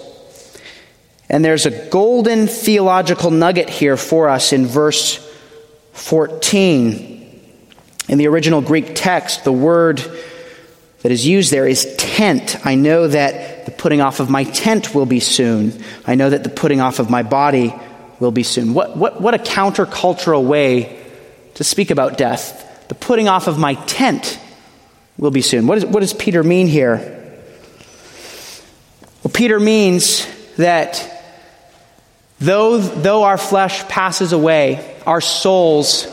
And 1.30 1.46
there's 1.46 1.66
a 1.66 1.88
golden 1.88 2.48
theological 2.48 3.32
nugget 3.32 3.70
here 3.70 3.96
for 3.96 4.28
us 4.28 4.52
in 4.52 4.66
verse 4.66 5.26
14. 5.94 7.40
In 8.10 8.18
the 8.18 8.28
original 8.28 8.60
Greek 8.60 8.96
text, 8.96 9.46
the 9.46 9.54
word 9.54 10.04
that 11.04 11.12
is 11.14 11.26
used 11.26 11.54
there 11.54 11.66
is 11.66 11.96
tent. 11.96 12.58
I 12.66 12.76
know 12.76 13.08
that 13.08 13.64
the 13.64 13.72
putting 13.72 14.02
off 14.02 14.20
of 14.20 14.30
my 14.30 14.44
tent 14.44 14.94
will 14.94 15.06
be 15.06 15.22
soon. 15.22 15.82
I 16.06 16.16
know 16.16 16.30
that 16.30 16.44
the 16.44 16.50
putting 16.50 16.82
off 16.82 17.00
of 17.00 17.10
my 17.10 17.24
body 17.24 17.74
will 18.20 18.32
be 18.32 18.44
soon. 18.44 18.74
What, 18.74 18.98
what, 18.98 19.22
what 19.22 19.36
a 19.36 19.38
countercultural 19.38 20.44
way 20.46 21.02
to 21.54 21.64
speak 21.64 21.92
about 21.92 22.18
death. 22.18 22.90
The 22.90 22.96
putting 22.96 23.30
off 23.30 23.48
of 23.48 23.58
my 23.58 23.76
tent 23.76 24.38
will 25.18 25.32
be 25.32 25.42
soon. 25.42 25.68
What, 25.68 25.78
is, 25.80 25.86
what 25.86 26.00
does 26.00 26.14
Peter 26.14 26.44
mean 26.44 26.68
here? 26.68 26.98
Well, 29.24 29.32
Peter 29.34 29.60
means 29.60 30.28
that 30.58 31.10
though, 32.40 32.78
though 32.78 33.24
our 33.24 33.38
flesh 33.38 33.84
passes 33.88 34.34
away, 34.34 34.96
our 35.06 35.22
souls 35.22 36.08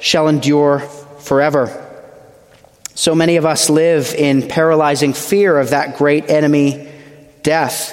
shall 0.00 0.28
endure 0.28 0.80
forever. 1.20 1.82
So 2.94 3.14
many 3.14 3.36
of 3.36 3.44
us 3.44 3.68
live 3.68 4.14
in 4.14 4.48
paralyzing 4.48 5.12
fear 5.12 5.58
of 5.58 5.70
that 5.70 5.98
great 5.98 6.30
enemy, 6.30 6.88
death. 7.42 7.92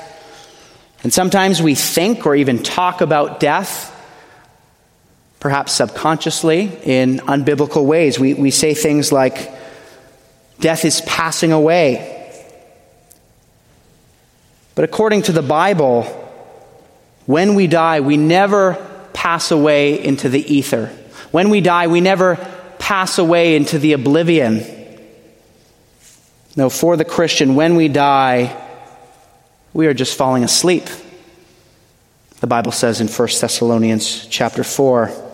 And 1.04 1.13
sometimes 1.13 1.62
we 1.62 1.76
think 1.76 2.26
or 2.26 2.36
even 2.36 2.63
talk 2.63 3.02
about 3.02 3.41
death, 3.41 3.89
perhaps 5.41 5.73
subconsciously, 5.73 6.71
in 6.84 7.17
unbiblical 7.19 7.86
ways. 7.86 8.17
We, 8.17 8.34
we 8.34 8.49
say 8.49 8.73
things 8.73 9.12
like, 9.12 9.52
death 10.63 10.86
is 10.86 11.02
passing 11.02 11.52
away. 11.52 12.10
But 14.76 14.86
according 14.86 15.23
to 15.23 15.34
the 15.34 15.41
Bible, 15.41 16.04
when 17.26 17.54
we 17.56 17.67
die, 17.67 17.99
we 17.99 18.15
never 18.15 18.76
pass 19.12 19.52
away 19.52 20.02
into 20.02 20.30
the 20.30 20.39
ether. 20.39 20.88
When 21.32 21.49
we 21.49 21.60
die, 21.60 21.88
we 21.88 21.99
never 21.99 22.38
pass 22.80 23.17
away 23.17 23.58
into 23.58 23.78
the 23.78 23.91
oblivion. 23.91 24.63
No, 26.56 26.69
for 26.69 26.95
the 26.95 27.04
Christian, 27.04 27.56
when 27.56 27.76
we 27.76 27.89
die, 27.89 28.56
we 29.73 29.88
are 29.88 29.93
just 29.93 30.17
falling 30.17 30.45
asleep. 30.45 30.86
The 32.39 32.47
Bible 32.47 32.71
says 32.71 33.02
in 33.02 33.10
1 33.10 33.28
Thessalonians 33.41 34.28
chapter 34.28 34.63
4. 34.63 35.33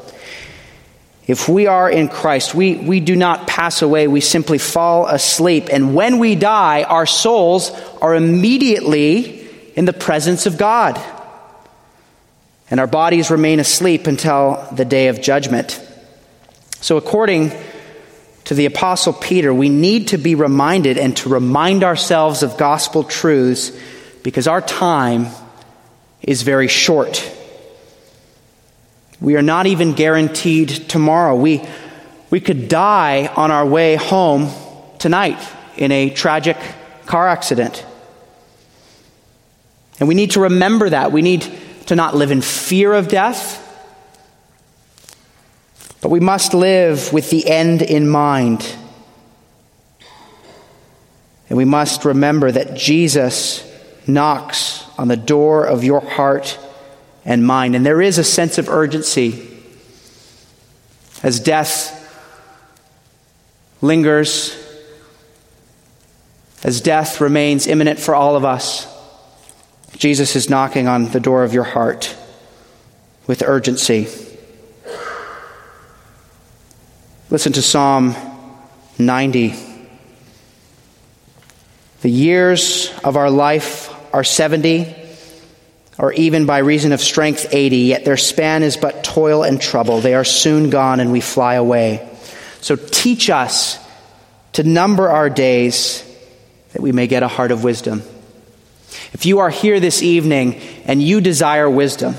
If 1.30 1.48
we 1.48 1.68
are 1.68 1.88
in 1.88 2.08
Christ, 2.08 2.56
we, 2.56 2.74
we 2.74 3.00
do 3.00 3.16
not 3.16 3.46
pass 3.46 3.84
away, 3.84 4.08
we 4.08 4.20
simply 4.20 4.58
fall 4.58 5.06
asleep. 5.06 5.68
And 5.72 5.94
when 5.94 6.18
we 6.18 6.34
die, 6.34 6.82
our 6.82 7.06
souls 7.06 7.70
are 8.02 8.16
immediately 8.16 9.48
in 9.76 9.86
the 9.86 9.94
presence 9.94 10.48
of 10.48 10.58
God. 10.58 11.00
And 12.72 12.80
our 12.80 12.88
bodies 12.88 13.30
remain 13.30 13.60
asleep 13.60 14.08
until 14.08 14.68
the 14.72 14.86
day 14.86 15.10
of 15.10 15.22
judgment. 15.22 15.80
So, 16.82 16.98
according 16.98 17.52
to 18.46 18.56
the 18.56 18.66
Apostle 18.66 19.14
Peter, 19.14 19.54
we 19.54 19.70
need 19.70 20.08
to 20.08 20.18
be 20.18 20.34
reminded 20.34 20.98
and 20.98 21.16
to 21.18 21.30
remind 21.30 21.84
ourselves 21.84 22.42
of 22.42 22.58
gospel 22.58 23.04
truths 23.04 23.72
because 24.24 24.48
our 24.48 24.62
time 24.62 25.28
is 26.24 26.42
very 26.42 26.68
short. 26.68 27.24
We 29.22 29.36
are 29.36 29.42
not 29.42 29.68
even 29.68 29.94
guaranteed 29.94 30.70
tomorrow. 30.70 31.36
We, 31.36 31.62
we 32.30 32.40
could 32.40 32.70
die 32.70 33.28
on 33.28 33.52
our 33.52 33.66
way 33.66 33.96
home 33.96 34.50
tonight 34.98 35.42
in 35.76 35.92
a 35.92 36.10
tragic 36.10 36.58
car 37.06 37.28
accident. 37.28 37.86
And 40.00 40.08
we 40.08 40.16
need 40.16 40.32
to 40.32 40.42
remember 40.42 40.90
that. 40.90 41.12
We 41.12 41.22
need 41.22 41.46
to 41.88 41.96
not 41.96 42.16
live 42.16 42.32
in 42.32 42.42
fear 42.42 42.94
of 42.94 43.08
death. 43.10 43.66
But 46.02 46.10
we 46.10 46.22
must 46.22 46.54
live 46.54 47.12
with 47.12 47.30
the 47.30 47.50
end 47.50 47.82
in 47.82 48.08
mind. 48.08 48.76
And 51.50 51.58
we 51.58 51.66
must 51.66 52.06
remember 52.06 52.52
that 52.52 52.76
Jesus 52.76 53.66
knocks 54.08 54.86
on 54.98 55.10
the 55.10 55.18
door 55.18 55.66
of 55.66 55.84
your 55.84 56.00
heart 56.00 56.58
and 57.30 57.46
mind. 57.46 57.76
And 57.76 57.86
there 57.86 58.02
is 58.02 58.18
a 58.18 58.24
sense 58.24 58.58
of 58.58 58.68
urgency. 58.68 59.48
As 61.22 61.40
death 61.40 61.96
lingers, 63.82 64.58
as 66.64 66.82
death 66.82 67.22
remains 67.22 67.68
imminent 67.68 68.00
for 68.00 68.16
all 68.16 68.36
of 68.36 68.44
us, 68.44 68.88
Jesus 69.96 70.36
is 70.36 70.50
knocking 70.50 70.88
on 70.88 71.12
the 71.12 71.20
door 71.20 71.44
of 71.44 71.54
your 71.54 71.64
heart 71.64 72.18
with 73.28 73.44
urgency. 73.44 74.08
Listen 77.30 77.54
to 77.54 77.62
Psalm 77.62 78.16
90. 78.98 79.54
The 82.02 82.10
years 82.10 82.92
of 83.04 83.18
our 83.18 83.30
life 83.30 83.94
are 84.16 84.24
70, 84.24 84.96
or 86.00 86.14
even 86.14 86.46
by 86.46 86.60
reason 86.60 86.94
of 86.94 87.02
strength 87.02 87.48
80, 87.52 87.78
yet 87.78 88.06
their 88.06 88.16
span 88.16 88.64
is 88.64 88.78
but 88.78 89.04
toil 89.04 89.44
and 89.44 89.60
trouble. 89.60 90.00
They 90.00 90.16
are 90.16 90.24
soon 90.24 90.70
gone 90.70 91.02
and 91.02 91.12
we 91.12 91.20
fly 91.20 91.56
away. 91.56 92.10
So 92.62 92.78
teach 92.78 93.30
us 93.30 93.78
to 94.54 94.64
number 94.64 95.10
our 95.10 95.30
days 95.30 96.04
that 96.72 96.82
we 96.82 96.94
may 96.94 97.08
get 97.08 97.22
a 97.22 97.28
heart 97.28 97.52
of 97.52 97.66
wisdom. 97.66 98.02
If 99.12 99.26
you 99.26 99.40
are 99.40 99.50
here 99.50 99.82
this 99.82 100.02
evening 100.02 100.62
and 100.86 101.04
you 101.04 101.20
desire 101.20 101.70
wisdom, 101.70 102.16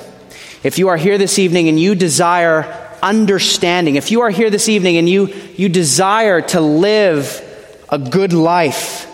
if 0.63 0.79
you 0.79 0.89
are 0.89 0.99
here 0.99 1.17
this 1.17 1.39
evening 1.39 1.71
and 1.71 1.81
you 1.81 1.95
desire 1.95 2.99
understanding, 3.03 3.97
if 3.97 4.11
you 4.11 4.21
are 4.21 4.31
here 4.31 4.51
this 4.51 4.69
evening 4.69 4.99
and 4.99 5.09
you, 5.09 5.29
you 5.57 5.71
desire 5.71 6.43
to 6.43 6.61
live 6.61 7.47
a 7.89 7.99
good 7.99 8.35
life, 8.35 9.07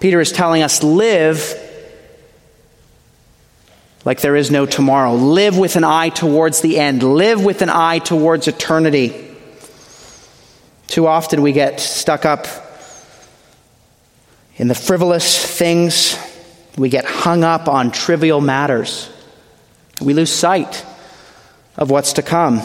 Peter 0.00 0.20
is 0.20 0.32
telling 0.32 0.62
us 0.62 0.82
live 0.82 1.63
like 4.04 4.20
there 4.20 4.36
is 4.36 4.50
no 4.50 4.66
tomorrow. 4.66 5.14
Live 5.14 5.56
with 5.56 5.76
an 5.76 5.84
eye 5.84 6.10
towards 6.10 6.60
the 6.60 6.78
end. 6.78 7.02
Live 7.02 7.44
with 7.44 7.62
an 7.62 7.70
eye 7.70 7.98
towards 7.98 8.48
eternity. 8.48 9.36
Too 10.86 11.06
often 11.06 11.42
we 11.42 11.52
get 11.52 11.80
stuck 11.80 12.24
up 12.24 12.46
in 14.56 14.68
the 14.68 14.74
frivolous 14.74 15.44
things, 15.44 16.16
we 16.78 16.88
get 16.88 17.04
hung 17.04 17.42
up 17.42 17.66
on 17.66 17.90
trivial 17.90 18.40
matters. 18.40 19.10
We 20.00 20.14
lose 20.14 20.32
sight 20.32 20.84
of 21.76 21.90
what's 21.90 22.14
to 22.14 22.22
come. 22.22 22.60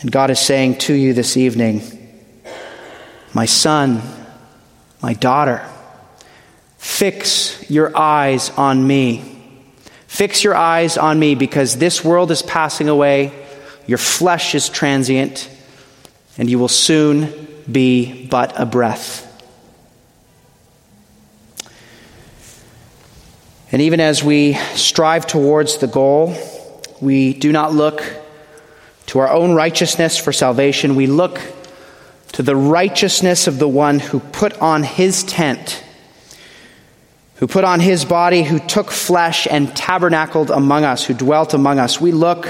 And 0.00 0.12
God 0.12 0.30
is 0.30 0.38
saying 0.38 0.78
to 0.80 0.92
you 0.92 1.14
this 1.14 1.38
evening, 1.38 1.82
my 3.32 3.46
son, 3.46 4.02
my 5.00 5.14
daughter, 5.14 5.66
fix 6.84 7.68
your 7.70 7.96
eyes 7.96 8.50
on 8.50 8.86
me. 8.86 9.24
Fix 10.06 10.44
your 10.44 10.54
eyes 10.54 10.98
on 10.98 11.18
me 11.18 11.34
because 11.34 11.78
this 11.78 12.04
world 12.04 12.30
is 12.30 12.42
passing 12.42 12.90
away, 12.90 13.32
your 13.86 13.98
flesh 13.98 14.54
is 14.54 14.68
transient, 14.68 15.48
and 16.36 16.50
you 16.50 16.58
will 16.58 16.68
soon 16.68 17.48
be 17.70 18.26
but 18.26 18.52
a 18.60 18.66
breath. 18.66 19.22
And 23.72 23.80
even 23.80 23.98
as 23.98 24.22
we 24.22 24.52
strive 24.74 25.26
towards 25.26 25.78
the 25.78 25.88
goal, 25.88 26.36
we 27.00 27.32
do 27.32 27.50
not 27.50 27.72
look 27.72 28.04
to 29.06 29.20
our 29.20 29.30
own 29.30 29.54
righteousness 29.54 30.18
for 30.18 30.32
salvation. 30.32 30.96
We 30.96 31.06
look 31.06 31.40
to 32.32 32.42
the 32.42 32.54
righteousness 32.54 33.46
of 33.46 33.58
the 33.58 33.68
one 33.68 33.98
who 34.00 34.20
put 34.20 34.60
on 34.60 34.82
his 34.82 35.24
tent, 35.24 35.83
who 37.36 37.46
put 37.46 37.64
on 37.64 37.80
his 37.80 38.04
body, 38.04 38.42
who 38.42 38.58
took 38.58 38.90
flesh 38.90 39.46
and 39.50 39.74
tabernacled 39.74 40.50
among 40.50 40.84
us, 40.84 41.04
who 41.04 41.14
dwelt 41.14 41.54
among 41.54 41.78
us. 41.78 42.00
We 42.00 42.12
look 42.12 42.48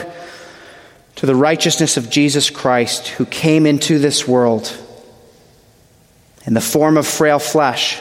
to 1.16 1.27
the 1.27 1.35
righteousness 1.35 1.97
of 1.97 2.11
Jesus 2.11 2.51
Christ, 2.51 3.09
who 3.09 3.25
came 3.25 3.66
into 3.66 3.99
this 3.99 4.29
world 4.29 4.77
in 6.47 6.55
the 6.55 6.61
form 6.61 6.97
of 6.97 7.07
frail 7.07 7.38
flesh, 7.38 8.01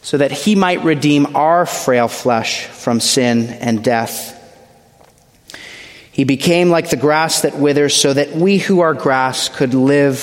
so 0.00 0.16
that 0.18 0.32
he 0.32 0.54
might 0.54 0.84
redeem 0.84 1.36
our 1.36 1.66
frail 1.66 2.08
flesh 2.08 2.66
from 2.66 3.00
sin 3.00 3.48
and 3.48 3.84
death. 3.84 4.32
He 6.12 6.24
became 6.24 6.70
like 6.70 6.88
the 6.88 6.96
grass 6.96 7.42
that 7.42 7.56
withers, 7.58 7.94
so 7.94 8.14
that 8.14 8.34
we 8.34 8.56
who 8.56 8.80
are 8.80 8.94
grass 8.94 9.50
could 9.50 9.74
live 9.74 10.18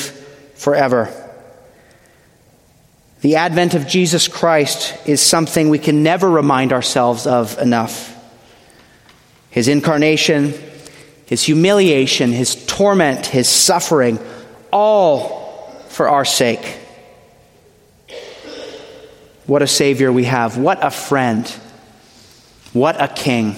forever. 0.55 1.22
The 3.23 3.37
advent 3.37 3.73
of 3.73 3.87
Jesus 3.87 4.27
Christ 4.27 4.97
is 5.07 5.21
something 5.21 5.69
we 5.69 5.79
can 5.79 6.03
never 6.03 6.29
remind 6.29 6.73
ourselves 6.73 7.25
of 7.25 7.57
enough. 7.57 8.13
His 9.49 9.69
incarnation, 9.69 10.53
his 11.25 11.41
humiliation, 11.41 12.33
his 12.33 12.65
torment, 12.65 13.25
his 13.25 13.47
suffering, 13.47 14.19
all 14.73 15.71
for 15.87 16.09
our 16.09 16.25
sake. 16.25 16.79
What 19.45 19.61
a 19.61 19.67
Savior 19.67 20.11
we 20.11 20.25
have. 20.25 20.57
What 20.57 20.83
a 20.83 20.91
friend. 20.91 21.47
What 22.73 23.01
a 23.01 23.07
King. 23.07 23.55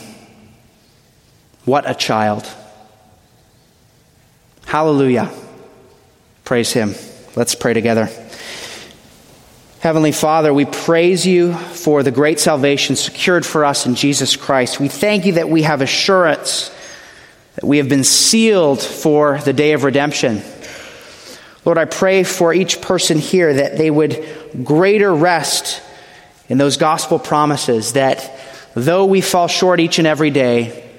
What 1.64 1.90
a 1.90 1.96
child. 1.96 2.48
Hallelujah. 4.68 5.32
Praise 6.44 6.72
Him. 6.72 6.94
Let's 7.36 7.56
pray 7.56 7.74
together. 7.74 8.12
Heavenly 9.86 10.14
Father, 10.14 10.52
we 10.52 10.66
praise 10.66 11.28
you 11.28 11.54
for 11.54 12.02
the 12.02 12.10
great 12.10 12.40
salvation 12.40 12.96
secured 12.96 13.46
for 13.46 13.64
us 13.64 13.86
in 13.86 13.94
Jesus 13.94 14.36
Christ. 14.36 14.80
We 14.80 14.88
thank 14.88 15.28
you 15.28 15.34
that 15.34 15.48
we 15.48 15.62
have 15.62 15.82
assurance 15.82 16.76
that 17.54 17.66
we 17.66 17.78
have 17.78 17.88
been 17.88 18.04
sealed 18.04 18.82
for 18.82 19.38
the 19.38 19.54
day 19.54 19.74
of 19.74 19.84
redemption. 19.84 20.42
Lord, 21.66 21.78
I 21.78 21.86
pray 21.86 22.24
for 22.24 22.52
each 22.52 22.82
person 22.82 23.20
here 23.20 23.54
that 23.54 23.78
they 23.78 23.92
would 23.92 24.28
greater 24.64 25.14
rest 25.14 25.84
in 26.50 26.58
those 26.58 26.78
gospel 26.78 27.20
promises 27.20 27.94
that 27.94 28.40
though 28.74 29.06
we 29.06 29.22
fall 29.22 29.48
short 29.48 29.80
each 29.80 30.00
and 30.00 30.08
every 30.08 30.32
day, 30.32 30.90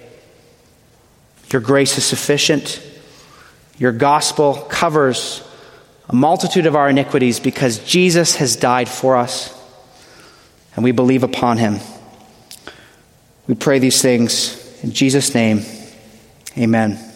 your 1.50 1.60
grace 1.60 1.98
is 1.98 2.04
sufficient. 2.04 2.80
Your 3.78 3.90
gospel 3.90 4.54
covers 4.70 5.42
a 6.08 6.14
multitude 6.14 6.66
of 6.66 6.76
our 6.76 6.88
iniquities 6.88 7.40
because 7.40 7.78
Jesus 7.80 8.36
has 8.36 8.56
died 8.56 8.88
for 8.88 9.16
us 9.16 9.52
and 10.74 10.84
we 10.84 10.92
believe 10.92 11.22
upon 11.22 11.58
him. 11.58 11.80
We 13.46 13.54
pray 13.54 13.78
these 13.78 14.00
things 14.02 14.82
in 14.82 14.92
Jesus' 14.92 15.34
name. 15.34 15.62
Amen. 16.56 17.15